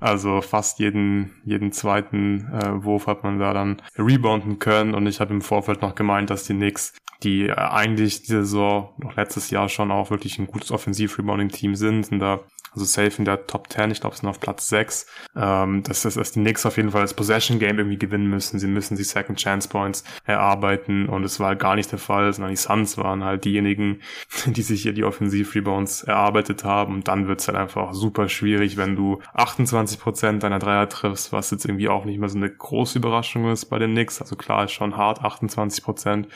Also 0.00 0.40
fast 0.40 0.78
jeden, 0.78 1.32
jeden 1.44 1.72
zweiten 1.72 2.52
äh, 2.52 2.84
Wurf 2.84 3.06
hat 3.06 3.24
man 3.24 3.38
da 3.38 3.52
dann 3.52 3.82
rebounden 3.98 4.58
können. 4.58 4.94
Und 4.94 5.06
ich 5.06 5.20
habe 5.20 5.34
im 5.34 5.42
Vorfeld 5.42 5.82
noch 5.82 5.94
gemeint, 5.94 6.30
dass 6.30 6.44
die 6.44 6.54
Knicks, 6.54 6.92
die 7.22 7.48
äh, 7.48 7.54
eigentlich 7.54 8.22
diese 8.22 8.44
Saison, 8.44 8.94
noch 8.98 9.16
letztes 9.16 9.50
Jahr 9.50 9.68
schon 9.68 9.90
auch 9.90 10.10
wirklich 10.10 10.38
ein 10.38 10.46
gutes 10.46 10.70
Offensiv-Rebounding-Team 10.70 11.74
sind 11.74 12.12
und 12.12 12.20
da 12.20 12.40
also 12.74 12.84
safe 12.84 13.18
in 13.18 13.24
der 13.24 13.46
Top 13.46 13.72
10, 13.72 13.90
ich 13.90 14.00
glaube, 14.00 14.16
sind 14.16 14.28
auf 14.28 14.40
Platz 14.40 14.68
6. 14.68 15.06
Ähm, 15.36 15.82
das 15.84 16.04
ist, 16.04 16.16
dass 16.16 16.32
die 16.32 16.40
Knicks 16.40 16.66
auf 16.66 16.76
jeden 16.76 16.90
Fall 16.90 17.02
das 17.02 17.14
Possession 17.14 17.58
Game 17.58 17.78
irgendwie 17.78 17.98
gewinnen 17.98 18.28
müssen. 18.28 18.58
Sie 18.58 18.66
müssen 18.66 18.96
die 18.96 19.04
Second 19.04 19.38
Chance 19.38 19.68
Points 19.68 20.04
erarbeiten 20.24 21.08
und 21.08 21.24
es 21.24 21.40
war 21.40 21.48
halt 21.48 21.60
gar 21.60 21.76
nicht 21.76 21.90
der 21.92 21.98
Fall, 21.98 22.32
sondern 22.32 22.50
die 22.50 22.56
Suns 22.56 22.98
waren 22.98 23.24
halt 23.24 23.44
diejenigen, 23.44 24.00
die 24.46 24.62
sich 24.62 24.82
hier 24.82 24.92
die 24.92 25.04
Offensiv-Rebounds 25.04 26.02
erarbeitet 26.02 26.64
haben 26.64 26.94
und 26.94 27.08
dann 27.08 27.28
wird's 27.28 27.48
halt 27.48 27.56
einfach 27.56 27.94
super 27.94 28.28
schwierig, 28.28 28.76
wenn 28.76 28.96
du 28.96 29.20
28 29.34 30.00
Prozent 30.00 30.42
deiner 30.42 30.58
Dreier 30.58 30.88
triffst, 30.88 31.32
was 31.32 31.50
jetzt 31.50 31.64
irgendwie 31.64 31.88
auch 31.88 32.04
nicht 32.04 32.18
mehr 32.18 32.28
so 32.28 32.36
eine 32.36 32.50
große 32.50 32.98
Überraschung 32.98 33.50
ist 33.50 33.66
bei 33.66 33.78
den 33.78 33.92
Knicks. 33.92 34.20
Also 34.20 34.36
klar 34.36 34.64
ist 34.64 34.72
schon 34.72 34.96
hart, 34.96 35.20
28%. 35.20 35.84
Prozent 35.84 36.28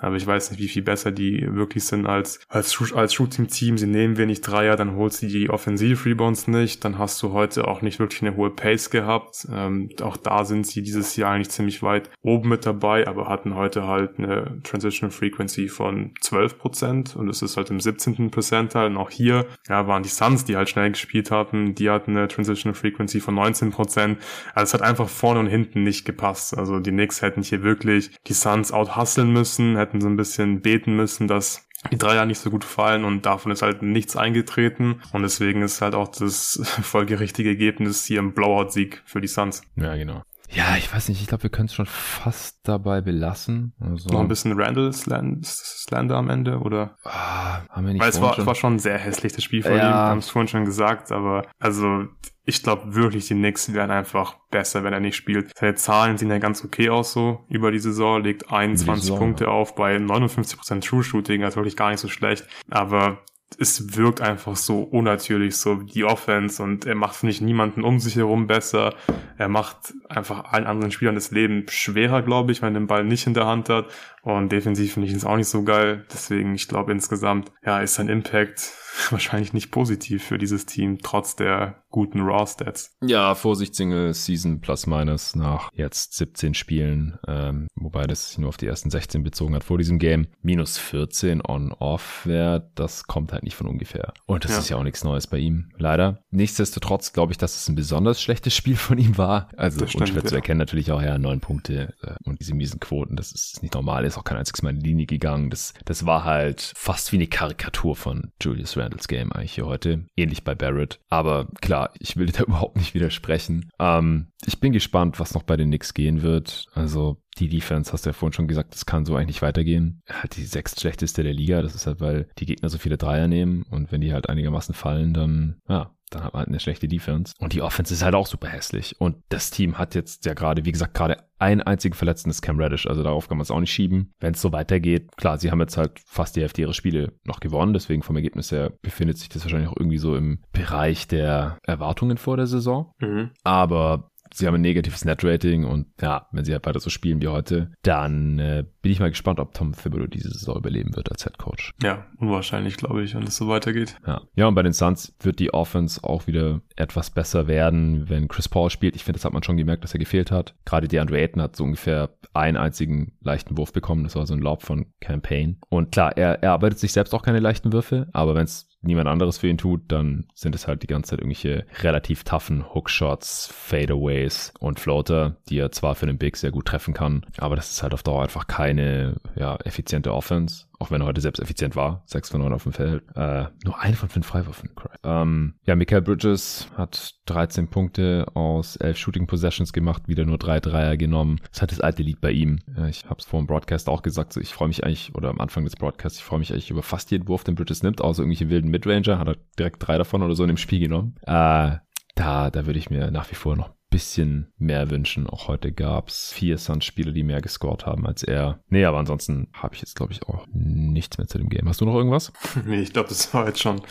Aber 0.00 0.16
ich 0.16 0.26
weiß 0.26 0.50
nicht, 0.50 0.60
wie 0.60 0.68
viel 0.68 0.82
besser 0.82 1.12
die 1.12 1.46
wirklich 1.54 1.84
sind 1.84 2.06
als, 2.06 2.40
als, 2.48 2.92
als 2.92 3.14
Shooting-Team. 3.14 3.78
Sie 3.78 3.86
nehmen 3.86 4.16
wenig 4.16 4.40
Dreier, 4.40 4.76
dann 4.76 4.96
holst 4.96 5.22
du 5.22 5.26
die 5.26 5.50
Offensiv-Rebounds 5.50 6.48
nicht. 6.48 6.84
Dann 6.84 6.98
hast 6.98 7.22
du 7.22 7.32
heute 7.32 7.68
auch 7.68 7.82
nicht 7.82 7.98
wirklich 7.98 8.22
eine 8.22 8.36
hohe 8.36 8.50
Pace 8.50 8.90
gehabt. 8.90 9.46
Ähm, 9.52 9.90
auch 10.02 10.16
da 10.16 10.44
sind 10.44 10.66
sie 10.66 10.82
dieses 10.82 11.16
Jahr 11.16 11.32
eigentlich 11.32 11.50
ziemlich 11.50 11.82
weit 11.82 12.10
oben 12.22 12.48
mit 12.48 12.66
dabei, 12.66 13.06
aber 13.06 13.28
hatten 13.28 13.54
heute 13.54 13.86
halt 13.86 14.18
eine 14.18 14.60
Transition 14.62 15.10
Frequency 15.10 15.68
von 15.68 16.12
12% 16.22 17.16
und 17.16 17.28
es 17.28 17.42
ist 17.42 17.56
halt 17.56 17.70
im 17.70 17.80
17. 17.80 18.30
Percentile. 18.30 18.86
Und 18.86 18.96
auch 18.96 19.10
hier 19.10 19.46
ja, 19.68 19.86
waren 19.86 20.02
die 20.02 20.08
Suns, 20.08 20.44
die 20.44 20.56
halt 20.56 20.68
schnell 20.68 20.90
gespielt 20.90 21.30
hatten, 21.30 21.74
die 21.74 21.90
hatten 21.90 22.16
eine 22.16 22.28
Transition 22.28 22.74
Frequency 22.74 23.20
von 23.20 23.34
19%. 23.38 24.16
Also 24.54 24.70
es 24.70 24.74
hat 24.74 24.82
einfach 24.82 25.08
vorne 25.08 25.40
und 25.40 25.46
hinten 25.46 25.82
nicht 25.82 26.04
gepasst. 26.04 26.56
Also 26.56 26.80
die 26.80 26.90
Knicks 26.90 27.22
hätten 27.22 27.42
hier 27.42 27.62
wirklich 27.62 28.10
die 28.26 28.32
Suns 28.32 28.72
out-hustlen 28.72 29.32
müssen, 29.32 29.76
hätten 29.76 29.89
so 29.98 30.08
ein 30.08 30.16
bisschen 30.16 30.60
beten 30.60 30.94
müssen, 30.94 31.26
dass 31.26 31.66
die 31.90 31.96
Dreier 31.98 32.26
nicht 32.26 32.38
so 32.38 32.50
gut 32.50 32.64
fallen 32.64 33.04
und 33.04 33.24
davon 33.24 33.52
ist 33.52 33.62
halt 33.62 33.82
nichts 33.82 34.16
eingetreten 34.16 35.00
und 35.12 35.22
deswegen 35.22 35.62
ist 35.62 35.80
halt 35.80 35.94
auch 35.94 36.08
das 36.08 36.60
folgerichtige 36.82 37.48
Ergebnis 37.48 38.04
hier 38.04 38.20
ein 38.20 38.34
Blowout-Sieg 38.34 39.02
für 39.06 39.20
die 39.20 39.28
Suns. 39.28 39.62
Ja, 39.76 39.96
genau. 39.96 40.22
Ja, 40.52 40.76
ich 40.76 40.92
weiß 40.92 41.08
nicht, 41.08 41.20
ich 41.20 41.28
glaube, 41.28 41.44
wir 41.44 41.50
können 41.50 41.66
es 41.66 41.74
schon 41.74 41.86
fast 41.86 42.58
dabei 42.64 43.00
belassen. 43.00 43.72
Also, 43.78 44.10
Noch 44.10 44.20
ein 44.20 44.26
bisschen 44.26 44.60
Randall 44.60 44.92
Slander 44.92 46.16
am 46.16 46.28
Ende, 46.28 46.58
oder? 46.58 46.96
Ah, 47.04 47.60
haben 47.68 47.86
wir 47.86 47.92
nicht 47.92 48.02
Weil 48.02 48.10
es 48.10 48.20
war, 48.20 48.34
schon? 48.34 48.46
war 48.46 48.56
schon 48.56 48.78
sehr 48.80 48.98
hässlich, 48.98 49.32
das 49.32 49.44
Spiel 49.44 49.62
von 49.62 49.72
ja. 49.72 49.78
ihm, 49.78 49.92
wir 49.92 49.94
haben 49.94 50.18
es 50.18 50.28
vorhin 50.28 50.48
schon 50.48 50.64
gesagt, 50.64 51.12
aber 51.12 51.46
also 51.60 52.06
ich 52.50 52.62
glaube 52.62 52.94
wirklich, 52.94 53.28
die 53.28 53.34
Knicks 53.34 53.72
werden 53.72 53.90
einfach 53.90 54.34
besser, 54.50 54.84
wenn 54.84 54.92
er 54.92 55.00
nicht 55.00 55.16
spielt. 55.16 55.56
Seine 55.56 55.74
Zahlen 55.76 56.18
sehen 56.18 56.30
ja 56.30 56.38
ganz 56.38 56.64
okay 56.64 56.90
aus 56.90 57.12
so 57.12 57.44
über 57.48 57.70
die 57.70 57.78
Saison, 57.78 58.22
legt 58.22 58.50
21 58.52 59.04
Saison, 59.04 59.18
Punkte 59.18 59.44
ja. 59.44 59.50
auf 59.50 59.74
bei 59.74 59.96
59% 59.96 60.86
True 60.86 61.02
Shooting, 61.02 61.44
also 61.44 61.56
wirklich 61.56 61.76
gar 61.76 61.90
nicht 61.90 62.00
so 62.00 62.08
schlecht. 62.08 62.46
Aber 62.68 63.18
es 63.58 63.96
wirkt 63.96 64.20
einfach 64.20 64.56
so 64.56 64.82
unnatürlich, 64.82 65.56
so 65.56 65.76
die 65.76 66.04
Offense 66.04 66.62
und 66.62 66.86
er 66.86 66.94
macht, 66.94 67.16
finde 67.16 67.32
ich, 67.32 67.40
niemanden 67.40 67.82
um 67.82 67.98
sich 67.98 68.16
herum 68.16 68.46
besser. 68.46 68.94
Er 69.38 69.48
macht 69.48 69.94
einfach 70.08 70.44
allen 70.52 70.66
anderen 70.66 70.92
Spielern 70.92 71.14
das 71.14 71.30
Leben 71.30 71.66
schwerer, 71.68 72.22
glaube 72.22 72.52
ich, 72.52 72.62
wenn 72.62 72.74
er 72.74 72.80
den 72.80 72.86
Ball 72.86 73.04
nicht 73.04 73.26
in 73.26 73.34
der 73.34 73.46
Hand 73.46 73.68
hat. 73.68 73.86
Und 74.22 74.52
defensiv 74.52 74.94
finde 74.94 75.08
ich 75.08 75.14
es 75.14 75.24
auch 75.24 75.36
nicht 75.36 75.48
so 75.48 75.62
geil. 75.62 76.04
Deswegen, 76.12 76.54
ich 76.54 76.68
glaube 76.68 76.92
insgesamt, 76.92 77.50
ja, 77.64 77.80
ist 77.80 77.94
sein 77.94 78.08
Impact 78.08 78.60
wahrscheinlich 79.10 79.52
nicht 79.52 79.70
positiv 79.70 80.24
für 80.24 80.38
dieses 80.38 80.66
Team, 80.66 80.98
trotz 81.02 81.36
der 81.36 81.82
guten 81.90 82.20
Raw-Stats. 82.20 82.96
Ja, 83.02 83.34
Vorsicht, 83.34 83.74
Single 83.74 84.14
Season 84.14 84.60
plus 84.60 84.86
minus 84.86 85.34
nach 85.34 85.70
jetzt 85.74 86.14
17 86.14 86.54
Spielen, 86.54 87.18
ähm, 87.26 87.66
wobei 87.74 88.06
das 88.06 88.28
sich 88.28 88.38
nur 88.38 88.48
auf 88.48 88.56
die 88.56 88.66
ersten 88.66 88.90
16 88.90 89.22
bezogen 89.22 89.54
hat 89.54 89.64
vor 89.64 89.78
diesem 89.78 89.98
Game. 89.98 90.28
Minus 90.42 90.78
14 90.78 91.42
on-off-Wert, 91.44 92.70
das 92.76 93.04
kommt 93.04 93.32
halt 93.32 93.42
nicht 93.42 93.56
von 93.56 93.66
ungefähr. 93.66 94.12
Und 94.26 94.44
das 94.44 94.52
ja. 94.52 94.58
ist 94.58 94.68
ja 94.70 94.76
auch 94.76 94.84
nichts 94.84 95.04
Neues 95.04 95.26
bei 95.26 95.38
ihm, 95.38 95.70
leider. 95.76 96.22
Nichtsdestotrotz 96.30 97.12
glaube 97.12 97.32
ich, 97.32 97.38
dass 97.38 97.56
es 97.56 97.68
ein 97.68 97.74
besonders 97.74 98.22
schlechtes 98.22 98.54
Spiel 98.54 98.76
von 98.76 98.98
ihm 98.98 99.18
war. 99.18 99.48
Also 99.56 99.86
stimmt, 99.86 100.02
unschwer 100.02 100.22
ja. 100.22 100.28
zu 100.28 100.34
erkennen 100.36 100.58
natürlich 100.58 100.92
auch, 100.92 101.02
ja, 101.02 101.18
neun 101.18 101.40
Punkte 101.40 101.94
äh, 102.02 102.14
und 102.24 102.40
diese 102.40 102.54
miesen 102.54 102.80
Quoten, 102.80 103.16
das 103.16 103.32
ist 103.32 103.62
nicht 103.62 103.74
normal, 103.74 104.04
ist 104.04 104.18
auch 104.18 104.24
kein 104.24 104.38
einziges 104.38 104.62
Mal 104.62 104.70
in 104.70 104.80
die 104.80 104.90
Linie 104.90 105.06
gegangen. 105.06 105.50
Das, 105.50 105.74
das 105.84 106.06
war 106.06 106.24
halt 106.24 106.72
fast 106.76 107.12
wie 107.12 107.16
eine 107.16 107.26
Karikatur 107.26 107.96
von 107.96 108.32
Julius 108.40 108.76
Randalls 108.90 109.08
Game 109.08 109.32
eigentlich 109.32 109.54
hier 109.54 109.66
heute. 109.66 110.04
Ähnlich 110.16 110.42
bei 110.42 110.54
Barrett. 110.54 110.98
Aber 111.08 111.46
klar, 111.60 111.90
ich 111.98 112.16
will 112.16 112.26
da 112.32 112.42
überhaupt 112.42 112.76
nicht 112.76 112.94
widersprechen. 112.94 113.70
Ähm, 113.78 114.28
ich 114.46 114.60
bin 114.60 114.72
gespannt, 114.72 115.20
was 115.20 115.34
noch 115.34 115.42
bei 115.42 115.56
den 115.56 115.68
Knicks 115.68 115.94
gehen 115.94 116.22
wird. 116.22 116.66
Also 116.74 117.18
die 117.38 117.48
Defense, 117.48 117.92
hast 117.92 118.04
du 118.04 118.10
ja 118.10 118.12
vorhin 118.12 118.32
schon 118.32 118.48
gesagt, 118.48 118.74
das 118.74 118.86
kann 118.86 119.06
so 119.06 119.14
eigentlich 119.14 119.42
weitergehen. 119.42 120.02
Halt 120.08 120.36
die 120.36 120.44
sechstschlechteste 120.44 121.22
der 121.22 121.32
Liga. 121.32 121.62
Das 121.62 121.74
ist 121.74 121.86
halt, 121.86 122.00
weil 122.00 122.28
die 122.38 122.46
Gegner 122.46 122.68
so 122.68 122.78
viele 122.78 122.98
Dreier 122.98 123.28
nehmen 123.28 123.62
und 123.70 123.92
wenn 123.92 124.00
die 124.00 124.12
halt 124.12 124.28
einigermaßen 124.28 124.74
fallen, 124.74 125.14
dann, 125.14 125.60
ja, 125.68 125.94
dann 126.10 126.24
hat 126.24 126.32
man 126.32 126.40
halt 126.40 126.48
eine 126.48 126.60
schlechte 126.60 126.88
Defense. 126.88 127.34
Und 127.38 127.52
die 127.52 127.62
Offense 127.62 127.94
ist 127.94 128.02
halt 128.02 128.14
auch 128.14 128.26
super 128.26 128.48
hässlich. 128.48 129.00
Und 129.00 129.16
das 129.28 129.50
Team 129.50 129.78
hat 129.78 129.94
jetzt 129.94 130.26
ja 130.26 130.34
gerade, 130.34 130.64
wie 130.64 130.72
gesagt, 130.72 130.94
gerade 130.94 131.16
einen 131.38 131.62
einzigen 131.62 131.94
Verletzten 131.94 132.28
ist 132.28 132.42
Cam 132.42 132.58
Reddish. 132.58 132.86
Also 132.86 133.02
darauf 133.02 133.28
kann 133.28 133.38
man 133.38 133.42
es 133.42 133.50
auch 133.50 133.60
nicht 133.60 133.72
schieben. 133.72 134.12
Wenn 134.20 134.34
es 134.34 134.42
so 134.42 134.52
weitergeht, 134.52 135.16
klar, 135.16 135.38
sie 135.38 135.50
haben 135.50 135.60
jetzt 135.60 135.78
halt 135.78 135.98
fast 136.04 136.36
die 136.36 136.42
Hälfte 136.42 136.60
ihrer 136.60 136.74
Spiele 136.74 137.14
noch 137.24 137.40
gewonnen. 137.40 137.72
Deswegen 137.72 138.02
vom 138.02 138.16
Ergebnis 138.16 138.52
her 138.52 138.72
befindet 138.82 139.16
sich 139.18 139.30
das 139.30 139.42
wahrscheinlich 139.42 139.70
auch 139.70 139.76
irgendwie 139.76 139.98
so 139.98 140.16
im 140.16 140.40
Bereich 140.52 141.08
der 141.08 141.58
Erwartungen 141.64 142.18
vor 142.18 142.36
der 142.36 142.46
Saison. 142.46 142.92
Mhm. 142.98 143.30
Aber 143.42 144.09
sie 144.32 144.46
haben 144.46 144.54
ein 144.54 144.60
negatives 144.60 145.04
Net-Rating 145.04 145.64
und 145.64 145.86
ja, 146.00 146.28
wenn 146.32 146.44
sie 146.44 146.52
halt 146.52 146.66
weiter 146.66 146.80
so 146.80 146.90
spielen 146.90 147.20
wie 147.22 147.28
heute, 147.28 147.72
dann 147.82 148.38
äh, 148.38 148.64
bin 148.82 148.92
ich 148.92 149.00
mal 149.00 149.10
gespannt, 149.10 149.40
ob 149.40 149.54
Tom 149.54 149.72
Thibodeau 149.72 150.06
diese 150.06 150.30
Saison 150.30 150.56
überleben 150.56 150.94
wird 150.96 151.10
als 151.10 151.24
Head 151.24 151.38
Coach. 151.38 151.74
Ja, 151.82 152.06
unwahrscheinlich, 152.18 152.76
glaube 152.76 153.02
ich, 153.02 153.14
wenn 153.14 153.24
es 153.24 153.36
so 153.36 153.48
weitergeht. 153.48 153.96
Ja. 154.06 154.22
ja, 154.34 154.46
und 154.46 154.54
bei 154.54 154.62
den 154.62 154.72
Suns 154.72 155.14
wird 155.20 155.38
die 155.38 155.52
Offense 155.52 156.02
auch 156.02 156.26
wieder 156.26 156.60
etwas 156.76 157.10
besser 157.10 157.46
werden, 157.46 158.08
wenn 158.08 158.28
Chris 158.28 158.48
Paul 158.48 158.70
spielt. 158.70 158.96
Ich 158.96 159.04
finde, 159.04 159.18
das 159.18 159.24
hat 159.24 159.32
man 159.32 159.42
schon 159.42 159.56
gemerkt, 159.56 159.84
dass 159.84 159.94
er 159.94 160.00
gefehlt 160.00 160.30
hat. 160.30 160.54
Gerade 160.64 160.88
DeAndre 160.88 161.18
Ayton 161.18 161.42
hat 161.42 161.56
so 161.56 161.64
ungefähr 161.64 162.10
einen 162.32 162.56
einzigen 162.56 163.12
leichten 163.20 163.56
Wurf 163.58 163.72
bekommen. 163.72 164.04
Das 164.04 164.16
war 164.16 164.26
so 164.26 164.34
ein 164.34 164.40
Lob 164.40 164.62
von 164.62 164.86
Campaign. 165.00 165.58
Und 165.68 165.92
klar, 165.92 166.16
er, 166.16 166.42
er 166.42 166.52
arbeitet 166.52 166.78
sich 166.78 166.92
selbst 166.92 167.14
auch 167.14 167.22
keine 167.22 167.40
leichten 167.40 167.72
Würfe, 167.72 168.08
aber 168.12 168.34
wenn 168.34 168.44
es 168.44 168.69
niemand 168.82 169.08
anderes 169.08 169.38
für 169.38 169.48
ihn 169.48 169.58
tut, 169.58 169.82
dann 169.88 170.26
sind 170.34 170.54
es 170.54 170.66
halt 170.66 170.82
die 170.82 170.86
ganze 170.86 171.10
Zeit 171.10 171.20
irgendwelche 171.20 171.66
relativ 171.82 172.24
toughen 172.24 172.74
Hookshots, 172.74 173.52
Fadeaways 173.52 174.52
und 174.58 174.80
Floater, 174.80 175.36
die 175.48 175.58
er 175.58 175.72
zwar 175.72 175.94
für 175.94 176.06
den 176.06 176.18
Big 176.18 176.36
sehr 176.36 176.50
gut 176.50 176.66
treffen 176.66 176.94
kann, 176.94 177.26
aber 177.38 177.56
das 177.56 177.70
ist 177.70 177.82
halt 177.82 177.94
auf 177.94 178.02
Dauer 178.02 178.22
einfach 178.22 178.46
keine 178.46 179.16
ja, 179.36 179.56
effiziente 179.56 180.14
Offense 180.14 180.66
auch 180.80 180.90
wenn 180.90 181.02
er 181.02 181.06
heute 181.06 181.20
selbst 181.20 181.40
effizient 181.40 181.76
war, 181.76 182.02
6 182.06 182.30
von 182.30 182.40
9 182.40 182.54
auf 182.54 182.62
dem 182.62 182.72
Feld, 182.72 183.04
äh, 183.14 183.44
nur 183.64 183.78
ein 183.78 183.94
von 183.94 184.08
5 184.08 184.26
Freiwürfen. 184.26 184.70
Ähm, 185.04 185.54
ja, 185.64 185.76
Michael 185.76 186.00
Bridges 186.00 186.68
hat 186.74 187.16
13 187.26 187.68
Punkte 187.68 188.26
aus 188.34 188.76
11 188.76 188.96
Shooting 188.96 189.26
Possessions 189.26 189.74
gemacht, 189.74 190.08
wieder 190.08 190.24
nur 190.24 190.38
drei 190.38 190.58
Dreier 190.58 190.96
genommen. 190.96 191.38
Das 191.50 191.60
halt 191.60 191.70
das 191.70 191.80
alte 191.80 192.02
Lied 192.02 192.20
bei 192.22 192.30
ihm. 192.30 192.60
Ich 192.88 193.04
habe 193.04 193.16
es 193.18 193.26
vor 193.26 193.40
dem 193.40 193.46
Broadcast 193.46 193.88
auch 193.90 194.00
gesagt, 194.00 194.32
so 194.32 194.40
ich 194.40 194.54
freue 194.54 194.68
mich 194.68 194.82
eigentlich, 194.82 195.14
oder 195.14 195.28
am 195.28 195.40
Anfang 195.40 195.64
des 195.64 195.76
Broadcasts, 195.76 196.18
ich 196.18 196.24
freue 196.24 196.38
mich 196.38 196.50
eigentlich 196.52 196.70
über 196.70 196.82
fast 196.82 197.10
jeden 197.10 197.28
Wurf, 197.28 197.44
den 197.44 197.56
Bridges 197.56 197.82
nimmt, 197.82 198.00
außer 198.00 198.22
irgendwelche 198.22 198.48
wilden 198.48 198.70
Midranger, 198.70 199.18
hat 199.18 199.28
er 199.28 199.36
direkt 199.58 199.86
drei 199.86 199.98
davon 199.98 200.22
oder 200.22 200.34
so 200.34 200.44
in 200.44 200.48
dem 200.48 200.56
Spiel 200.56 200.80
genommen. 200.80 201.14
Äh, 201.22 201.76
da, 202.14 202.50
da 202.50 202.66
würde 202.66 202.78
ich 202.78 202.90
mir 202.90 203.10
nach 203.10 203.30
wie 203.30 203.36
vor 203.36 203.54
noch 203.54 203.70
bisschen 203.90 204.52
mehr 204.56 204.90
wünschen. 204.90 205.26
Auch 205.26 205.48
heute 205.48 205.72
gab's 205.72 206.32
vier 206.32 206.56
Suns-Spieler, 206.58 207.12
die 207.12 207.24
mehr 207.24 207.40
gescored 207.40 207.86
haben 207.86 208.06
als 208.06 208.22
er. 208.22 208.60
Nee, 208.68 208.84
aber 208.84 208.98
ansonsten 208.98 209.48
habe 209.52 209.74
ich 209.74 209.80
jetzt, 209.80 209.96
glaube 209.96 210.12
ich, 210.12 210.22
auch 210.28 210.46
nichts 210.52 211.18
mehr 211.18 211.26
zu 211.26 211.38
dem 211.38 211.48
Game. 211.48 211.68
Hast 211.68 211.80
du 211.80 211.84
noch 211.84 211.94
irgendwas? 211.94 212.32
nee, 212.64 212.80
ich 212.80 212.92
glaube, 212.92 213.08
das 213.08 213.34
war 213.34 213.46
jetzt 213.46 213.60
schon 213.60 213.82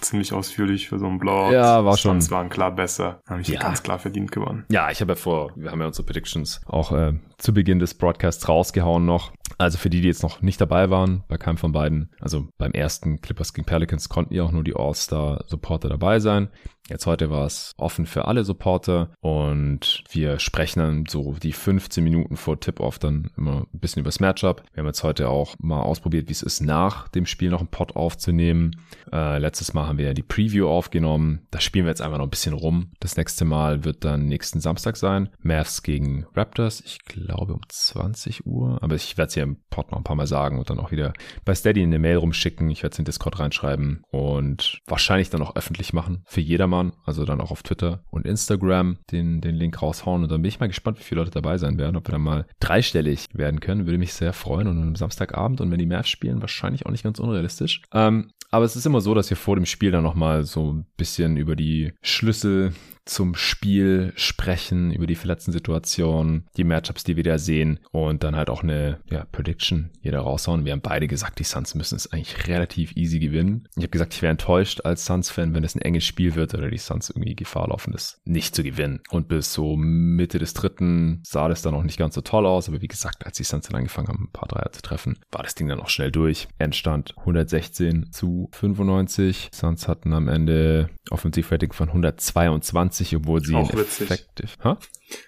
ziemlich 0.00 0.32
ausführlich 0.32 0.88
für 0.88 0.98
so 0.98 1.06
einen 1.06 1.18
Blowout. 1.18 1.52
Ja, 1.52 1.84
war 1.84 1.96
schon. 1.96 2.18
Es 2.18 2.30
waren 2.30 2.50
klar 2.50 2.74
besser. 2.74 3.22
Habe 3.26 3.40
ich 3.40 3.48
ja. 3.48 3.60
ganz 3.60 3.82
klar 3.82 3.98
verdient 3.98 4.30
gewonnen. 4.30 4.64
Ja, 4.70 4.90
ich 4.90 5.00
habe 5.00 5.12
ja 5.12 5.16
vor, 5.16 5.52
wir 5.56 5.70
haben 5.70 5.80
ja 5.80 5.86
unsere 5.86 6.06
Predictions 6.06 6.60
auch 6.66 6.92
äh, 6.92 7.14
zu 7.38 7.54
Beginn 7.54 7.78
des 7.78 7.94
Broadcasts 7.94 8.48
rausgehauen 8.48 9.06
noch. 9.06 9.32
Also 9.58 9.78
für 9.78 9.88
die, 9.88 10.02
die 10.02 10.08
jetzt 10.08 10.22
noch 10.22 10.42
nicht 10.42 10.60
dabei 10.60 10.90
waren, 10.90 11.24
bei 11.28 11.38
keinem 11.38 11.56
von 11.56 11.72
beiden, 11.72 12.10
also 12.20 12.48
beim 12.58 12.72
ersten 12.72 13.22
Clippers 13.22 13.54
gegen 13.54 13.64
Pelicans 13.64 14.08
konnten 14.08 14.34
ja 14.34 14.42
auch 14.42 14.52
nur 14.52 14.64
die 14.64 14.76
All-Star-Supporter 14.76 15.88
dabei 15.88 16.20
sein. 16.20 16.50
Jetzt 16.88 17.06
heute 17.06 17.30
war 17.30 17.46
es 17.46 17.74
offen 17.78 18.06
für 18.06 18.26
alle 18.26 18.44
Supporter 18.44 19.10
und 19.20 20.04
wir 20.10 20.38
sprechen 20.38 20.78
dann 20.78 21.04
so 21.06 21.32
die 21.32 21.52
15 21.52 22.02
Minuten 22.02 22.36
vor 22.36 22.60
Tip-Off 22.60 23.00
dann 23.00 23.30
immer 23.36 23.66
ein 23.72 23.80
bisschen 23.80 24.00
über 24.00 24.08
das 24.08 24.20
Matchup. 24.20 24.62
Wir 24.72 24.82
haben 24.82 24.86
jetzt 24.86 25.02
heute 25.02 25.28
auch 25.28 25.56
mal 25.58 25.82
ausprobiert, 25.82 26.28
wie 26.28 26.32
es 26.32 26.42
ist, 26.42 26.60
nach 26.60 27.08
dem 27.08 27.26
Spiel 27.26 27.50
noch 27.50 27.58
einen 27.58 27.70
Pod 27.70 27.96
aufzunehmen. 27.96 28.70
Äh, 29.12 29.38
letztes 29.38 29.74
Mal 29.74 29.88
haben 29.88 29.98
wir 29.98 30.06
ja 30.06 30.14
die 30.14 30.22
Preview 30.22 30.68
aufgenommen. 30.68 31.46
Da 31.50 31.60
spielen 31.60 31.86
wir 31.86 31.90
jetzt 31.90 32.02
einfach 32.02 32.18
noch 32.18 32.26
ein 32.26 32.30
bisschen 32.30 32.54
rum. 32.54 32.92
Das 33.00 33.16
nächste 33.16 33.44
Mal 33.44 33.84
wird 33.84 34.04
dann 34.04 34.26
nächsten 34.26 34.60
Samstag 34.60 34.96
sein. 34.96 35.30
Mavs 35.40 35.82
gegen 35.82 36.26
Raptors. 36.34 36.80
Ich 36.80 37.04
glaube 37.04 37.54
um 37.54 37.62
20 37.68 38.46
Uhr. 38.46 38.78
Aber 38.80 38.94
ich 38.94 39.18
werde 39.18 39.28
es 39.28 39.34
hier 39.34 39.42
im 39.42 39.58
Pod 39.70 39.90
noch 39.90 39.98
ein 39.98 40.04
paar 40.04 40.16
Mal 40.16 40.28
sagen 40.28 40.58
und 40.58 40.70
dann 40.70 40.78
auch 40.78 40.92
wieder 40.92 41.14
bei 41.44 41.54
Steady 41.54 41.82
in 41.82 41.88
eine 41.88 41.98
Mail 41.98 42.16
rumschicken. 42.18 42.70
Ich 42.70 42.84
werde 42.84 42.94
es 42.94 42.98
in 43.00 43.04
Discord 43.04 43.40
reinschreiben 43.40 44.02
und 44.10 44.78
wahrscheinlich 44.86 45.30
dann 45.30 45.42
auch 45.42 45.56
öffentlich 45.56 45.92
machen 45.92 46.22
für 46.26 46.40
jedermann 46.40 46.75
Klammern, 46.76 46.92
also 47.04 47.24
dann 47.24 47.40
auch 47.40 47.50
auf 47.50 47.62
Twitter 47.62 48.00
und 48.10 48.26
Instagram 48.26 48.98
den, 49.10 49.40
den 49.40 49.54
Link 49.54 49.80
raushauen. 49.80 50.22
Und 50.22 50.30
dann 50.30 50.42
bin 50.42 50.48
ich 50.48 50.60
mal 50.60 50.66
gespannt, 50.66 50.98
wie 50.98 51.02
viele 51.02 51.20
Leute 51.20 51.30
dabei 51.30 51.58
sein 51.58 51.78
werden, 51.78 51.96
ob 51.96 52.06
wir 52.06 52.12
dann 52.12 52.22
mal 52.22 52.46
dreistellig 52.60 53.26
werden 53.32 53.60
können. 53.60 53.86
Würde 53.86 53.98
mich 53.98 54.12
sehr 54.12 54.32
freuen. 54.32 54.68
Und 54.68 54.82
am 54.82 54.96
Samstagabend 54.96 55.60
und 55.60 55.70
wenn 55.70 55.78
die 55.78 55.86
Mavs 55.86 56.08
spielen, 56.08 56.40
wahrscheinlich 56.40 56.86
auch 56.86 56.90
nicht 56.90 57.04
ganz 57.04 57.18
unrealistisch. 57.18 57.82
Ähm, 57.92 58.30
aber 58.50 58.64
es 58.64 58.76
ist 58.76 58.86
immer 58.86 59.00
so, 59.00 59.14
dass 59.14 59.30
wir 59.30 59.36
vor 59.36 59.56
dem 59.56 59.66
Spiel 59.66 59.90
dann 59.90 60.04
nochmal 60.04 60.44
so 60.44 60.72
ein 60.72 60.86
bisschen 60.96 61.36
über 61.36 61.56
die 61.56 61.92
Schlüssel 62.02 62.72
zum 63.06 63.34
Spiel 63.34 64.12
sprechen, 64.16 64.92
über 64.92 65.06
die 65.06 65.14
verletzten 65.14 65.52
Situationen, 65.52 66.46
die 66.56 66.64
Matchups, 66.64 67.04
die 67.04 67.16
wir 67.16 67.22
da 67.22 67.38
sehen 67.38 67.80
und 67.92 68.22
dann 68.22 68.36
halt 68.36 68.50
auch 68.50 68.62
eine 68.62 68.98
ja, 69.10 69.24
Prediction 69.32 69.90
jeder 70.02 70.20
raushauen. 70.20 70.64
Wir 70.64 70.72
haben 70.72 70.80
beide 70.80 71.06
gesagt, 71.06 71.38
die 71.38 71.44
Suns 71.44 71.74
müssen 71.74 71.96
es 71.96 72.12
eigentlich 72.12 72.48
relativ 72.48 72.96
easy 72.96 73.18
gewinnen. 73.18 73.68
Ich 73.76 73.82
habe 73.82 73.88
gesagt, 73.88 74.14
ich 74.14 74.22
wäre 74.22 74.32
enttäuscht 74.32 74.82
als 74.84 75.06
Suns-Fan, 75.06 75.54
wenn 75.54 75.64
es 75.64 75.74
ein 75.74 75.82
enges 75.82 76.04
Spiel 76.04 76.34
wird 76.34 76.54
oder 76.54 76.68
die 76.68 76.78
Suns 76.78 77.10
irgendwie 77.10 77.36
Gefahr 77.36 77.68
laufen, 77.68 77.92
das 77.92 78.20
nicht 78.24 78.54
zu 78.54 78.62
gewinnen. 78.62 79.00
Und 79.10 79.28
bis 79.28 79.52
so 79.52 79.76
Mitte 79.76 80.38
des 80.38 80.54
dritten 80.54 81.22
sah 81.24 81.48
das 81.48 81.62
dann 81.62 81.74
auch 81.74 81.84
nicht 81.84 81.98
ganz 81.98 82.14
so 82.14 82.20
toll 82.20 82.44
aus, 82.44 82.68
aber 82.68 82.82
wie 82.82 82.88
gesagt, 82.88 83.24
als 83.24 83.36
die 83.36 83.44
Suns 83.44 83.68
dann 83.68 83.76
angefangen 83.76 84.08
haben, 84.08 84.24
ein 84.24 84.32
paar 84.32 84.48
Dreier 84.48 84.72
zu 84.72 84.82
treffen, 84.82 85.18
war 85.30 85.42
das 85.42 85.54
Ding 85.54 85.68
dann 85.68 85.80
auch 85.80 85.88
schnell 85.88 86.10
durch. 86.10 86.48
Endstand 86.58 87.14
116 87.18 88.10
zu 88.10 88.48
95. 88.52 89.50
Suns 89.52 89.86
hatten 89.86 90.12
am 90.12 90.28
Ende 90.28 90.90
Offensivrating 91.10 91.72
von 91.72 91.88
122, 91.88 92.95
obwohl 93.16 93.44
sie 93.44 93.54
auch 93.54 93.72
effektiv. 93.72 94.56
Ha? 94.62 94.78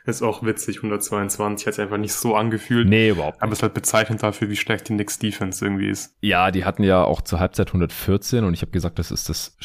Ist 0.05 0.23
auch 0.23 0.43
witzig, 0.43 0.79
122 0.79 1.67
hat 1.67 1.75
es 1.75 1.79
einfach 1.79 1.99
nicht 1.99 2.13
so 2.13 2.35
angefühlt. 2.35 2.89
Nee, 2.89 3.11
überhaupt 3.11 3.37
nicht. 3.37 3.43
Aber 3.43 3.53
es 3.53 3.59
ist 3.59 3.63
halt 3.63 3.75
bezeichnend 3.75 4.23
dafür, 4.23 4.49
wie 4.49 4.57
schlecht 4.57 4.89
die 4.89 4.95
Knicks 4.95 5.19
Defense 5.19 5.65
irgendwie 5.65 5.89
ist. 5.89 6.17
Ja, 6.21 6.51
die 6.51 6.65
hatten 6.65 6.83
ja 6.83 7.05
auch 7.05 7.21
zur 7.21 7.41
Halbzeit 7.41 7.69
114 7.69 8.45
und 8.45 8.55
ich 8.55 8.63
habe 8.63 8.73
gesagt, 8.73 8.99
das 8.99 9.11
ist 9.11 9.29
das 9.29 9.57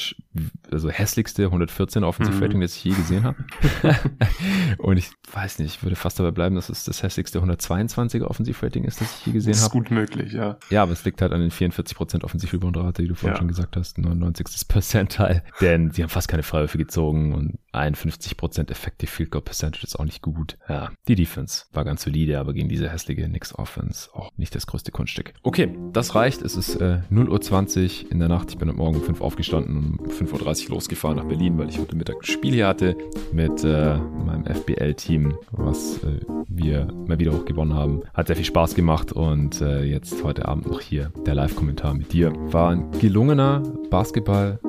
also 0.71 0.89
hässlichste 0.89 1.45
114 1.45 2.04
Offensivrating, 2.04 2.58
mhm. 2.58 2.62
das 2.62 2.76
ich 2.76 2.84
je 2.84 2.93
gesehen 2.93 3.23
habe. 3.23 3.38
und 4.80 4.97
ich 4.97 5.12
weiß 5.32 5.60
nicht, 5.60 5.76
ich 5.76 5.84
würde 5.84 5.95
fast 5.95 6.19
dabei 6.19 6.32
bleiben, 6.32 6.56
dass 6.56 6.69
es 6.69 6.84
das 6.86 7.04
hässlichste 7.04 7.39
122er 7.39 8.26
Offensivrating 8.26 8.84
ist, 8.84 9.02
das 9.02 9.19
ich 9.19 9.26
je 9.28 9.34
gesehen 9.34 9.54
habe. 9.54 9.65
Ist 9.65 9.71
gut 9.71 9.91
möglich, 9.91 10.34
ja. 10.34 10.58
Ja, 10.69 10.84
aber 10.84 10.93
es 10.93 11.06
liegt 11.06 11.21
halt 11.21 11.32
an 11.32 11.41
den 11.41 11.52
44% 11.52 12.23
Offensivreboundrate, 12.23 13.02
die 13.04 13.08
du 13.08 13.15
vorhin 13.15 13.36
ja. 13.36 13.38
schon 13.38 13.47
gesagt 13.47 13.76
hast, 13.78 13.97
99. 13.97 14.67
Percentile, 14.67 15.43
denn 15.62 15.91
sie 15.91 16.02
haben 16.02 16.10
fast 16.10 16.28
keine 16.28 16.43
Freiwürfe 16.43 16.78
gezogen 16.78 17.34
und 17.34 17.60
51% 17.73 18.71
Effective 18.71 19.12
Field 19.12 19.32
Goal 19.32 19.43
Percentage 19.43 19.84
ist 19.84 19.95
auch 19.95 20.03
nicht 20.06 20.22
gut. 20.22 20.58
Ja, 20.68 20.92
die 21.08 21.16
Defense 21.16 21.66
war 21.74 21.84
ganz 21.86 22.04
solide, 22.04 22.39
aber 22.39 22.54
gegen 22.54 22.70
diese 22.70 22.89
hässliche 22.89 23.26
Knicks 23.26 23.54
Offense 23.56 24.10
auch 24.13 24.32
nicht 24.38 24.56
das 24.56 24.68
größte 24.68 24.92
Kunststück. 24.92 25.34
Okay, 25.44 25.76
das 25.92 26.16
reicht. 26.16 26.42
Es 26.42 26.56
ist 26.56 26.76
äh, 26.76 27.00
0.20 27.12 28.06
Uhr 28.06 28.12
in 28.12 28.20
der 28.20 28.30
Nacht. 28.30 28.52
Ich 28.52 28.58
bin 28.58 28.68
heute 28.70 28.78
Morgen 28.78 28.96
um 28.98 29.04
5 29.04 29.22
aufgestanden 29.22 29.98
und 29.98 30.00
um 30.00 30.08
5.30 30.08 30.66
Uhr 30.66 30.76
losgefahren 30.76 31.18
nach 31.18 31.26
Berlin, 31.26 31.58
weil 31.58 31.70
ich 31.70 31.80
heute 31.80 31.96
Mittag 31.96 32.18
ein 32.18 32.26
Spiel 32.26 32.54
hier 32.54 32.68
hatte 32.68 32.96
mit 33.32 33.63
äh, 33.63 33.98
meinem 33.98 34.46
FBL-Team, 34.46 35.36
was 35.52 35.98
äh, 36.04 36.20
wir 36.48 36.88
mal 37.08 37.20
wieder 37.20 37.34
hochgewonnen 37.34 37.76
haben. 37.76 38.02
Hat 38.13 38.28
sehr 38.28 38.36
viel 38.36 38.46
Spaß 38.46 38.76
gemacht 38.76 39.12
und 39.12 39.62
äh, 39.62 39.84
jetzt 39.84 40.24
heute 40.24 40.48
Abend 40.48 40.68
noch 40.68 40.82
hier 40.82 41.12
der 41.26 41.36
Live-Kommentar 41.36 41.94
mit 41.94 42.13
dir. 42.13 42.34
War 42.52 42.72
ein 42.72 42.92
gelungener 43.00 43.63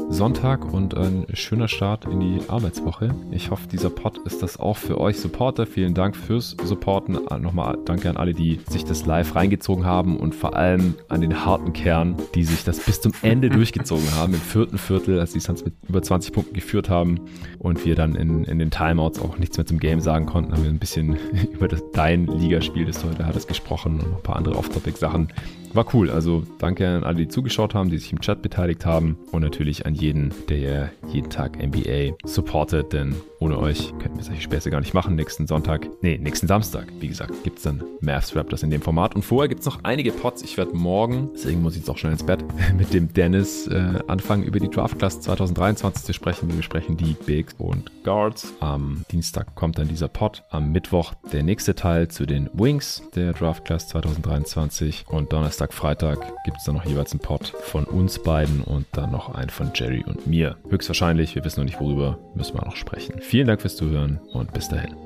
Basketball-Sonntag 0.04 0.72
und 0.72 0.96
ein 0.96 1.26
schöner 1.34 1.68
Start 1.68 2.04
in 2.06 2.20
die 2.20 2.40
Arbeitswoche. 2.48 3.14
Ich 3.30 3.50
hoffe, 3.50 3.68
dieser 3.68 3.90
Pod 3.90 4.18
ist 4.18 4.42
das 4.42 4.58
auch 4.58 4.76
für 4.76 5.00
euch 5.00 5.18
Supporter. 5.18 5.66
Vielen 5.66 5.94
Dank 5.94 6.16
fürs 6.16 6.56
Supporten. 6.62 7.18
Nochmal 7.40 7.78
danke 7.84 8.10
an 8.10 8.16
alle, 8.16 8.34
die 8.34 8.60
sich 8.68 8.84
das 8.84 9.06
live 9.06 9.34
reingezogen 9.34 9.84
haben 9.84 10.16
und 10.16 10.34
vor 10.34 10.56
allem 10.56 10.94
an 11.08 11.20
den 11.20 11.44
harten 11.44 11.72
Kern, 11.72 12.16
die 12.34 12.44
sich 12.44 12.64
das 12.64 12.80
bis 12.80 13.00
zum 13.00 13.12
Ende 13.22 13.48
durchgezogen 13.50 14.14
haben. 14.14 14.34
Im 14.34 14.40
vierten 14.40 14.78
Viertel, 14.78 15.20
als 15.20 15.32
die 15.32 15.40
Suns 15.40 15.64
mit 15.64 15.74
über 15.88 16.02
20 16.02 16.32
Punkten 16.32 16.54
geführt 16.54 16.88
haben 16.88 17.20
und 17.64 17.82
wir 17.86 17.94
dann 17.94 18.14
in, 18.14 18.44
in 18.44 18.58
den 18.58 18.70
Timeouts 18.70 19.18
auch 19.18 19.38
nichts 19.38 19.56
mehr 19.56 19.64
zum 19.64 19.80
Game 19.80 20.00
sagen 20.00 20.26
konnten, 20.26 20.52
haben 20.52 20.62
wir 20.62 20.70
ein 20.70 20.78
bisschen 20.78 21.16
über 21.52 21.66
das, 21.66 21.82
dein 21.92 22.26
Ligaspiel, 22.26 22.84
das 22.84 23.00
du 23.00 23.08
heute 23.08 23.26
hattest, 23.26 23.48
gesprochen 23.48 24.00
und 24.00 24.10
noch 24.10 24.18
ein 24.18 24.22
paar 24.22 24.36
andere 24.36 24.56
Off-Topic-Sachen. 24.56 25.28
War 25.72 25.86
cool. 25.92 26.08
Also 26.08 26.44
danke 26.58 26.86
an 26.86 27.02
alle, 27.02 27.16
die 27.16 27.28
zugeschaut 27.28 27.74
haben, 27.74 27.90
die 27.90 27.98
sich 27.98 28.12
im 28.12 28.20
Chat 28.20 28.42
beteiligt 28.42 28.86
haben 28.86 29.18
und 29.32 29.42
natürlich 29.42 29.86
an 29.86 29.94
jeden, 29.94 30.32
der 30.48 30.92
jeden 31.08 31.30
Tag 31.30 31.58
NBA 31.60 32.14
supportet, 32.24 32.92
denn 32.92 33.16
ohne 33.40 33.58
euch 33.58 33.92
könnten 33.98 34.16
wir 34.16 34.24
solche 34.24 34.42
Späße 34.42 34.70
gar 34.70 34.80
nicht 34.80 34.94
machen. 34.94 35.16
Nächsten 35.16 35.48
Sonntag, 35.48 35.88
nee, 36.00 36.16
nächsten 36.16 36.46
Samstag, 36.46 36.86
wie 37.00 37.08
gesagt, 37.08 37.42
gibt 37.42 37.58
es 37.58 37.64
dann 37.64 37.82
Mavs 38.00 38.36
Raptors 38.36 38.62
in 38.62 38.70
dem 38.70 38.82
Format. 38.82 39.16
Und 39.16 39.22
vorher 39.22 39.48
gibt 39.48 39.60
es 39.62 39.66
noch 39.66 39.80
einige 39.82 40.12
Pots. 40.12 40.42
Ich 40.42 40.56
werde 40.56 40.76
morgen, 40.76 41.30
deswegen 41.34 41.60
muss 41.60 41.72
ich 41.72 41.80
jetzt 41.80 41.90
auch 41.90 41.98
schnell 41.98 42.12
ins 42.12 42.24
Bett, 42.24 42.44
mit 42.78 42.94
dem 42.94 43.12
Dennis 43.12 43.66
äh, 43.66 43.98
anfangen, 44.06 44.44
über 44.44 44.60
die 44.60 44.70
Draft 44.70 44.98
Class 44.98 45.20
2023 45.22 46.04
zu 46.04 46.12
sprechen. 46.12 46.48
Wir 46.48 46.56
besprechen 46.56 46.96
die 46.96 47.16
Bigs 47.26 47.53
und 47.58 47.90
Guards. 48.04 48.52
Am 48.60 49.04
Dienstag 49.10 49.54
kommt 49.54 49.78
dann 49.78 49.88
dieser 49.88 50.08
Pot. 50.08 50.42
Am 50.50 50.72
Mittwoch 50.72 51.14
der 51.32 51.42
nächste 51.42 51.74
Teil 51.74 52.08
zu 52.08 52.26
den 52.26 52.50
Wings 52.52 53.02
der 53.14 53.32
Draft 53.32 53.64
Class 53.64 53.88
2023. 53.88 55.06
Und 55.08 55.32
Donnerstag, 55.32 55.72
Freitag 55.72 56.20
gibt 56.44 56.58
es 56.58 56.64
dann 56.64 56.76
noch 56.76 56.84
jeweils 56.84 57.12
einen 57.12 57.20
Pot 57.20 57.48
von 57.62 57.84
uns 57.84 58.22
beiden 58.22 58.60
und 58.60 58.86
dann 58.92 59.10
noch 59.10 59.34
einen 59.34 59.50
von 59.50 59.70
Jerry 59.74 60.04
und 60.06 60.26
mir. 60.26 60.56
Höchstwahrscheinlich, 60.68 61.34
wir 61.34 61.44
wissen 61.44 61.60
noch 61.60 61.66
nicht 61.66 61.80
worüber, 61.80 62.18
müssen 62.34 62.54
wir 62.54 62.64
noch 62.64 62.76
sprechen. 62.76 63.20
Vielen 63.20 63.46
Dank 63.46 63.60
fürs 63.60 63.76
Zuhören 63.76 64.20
und 64.32 64.52
bis 64.52 64.68
dahin. 64.68 65.03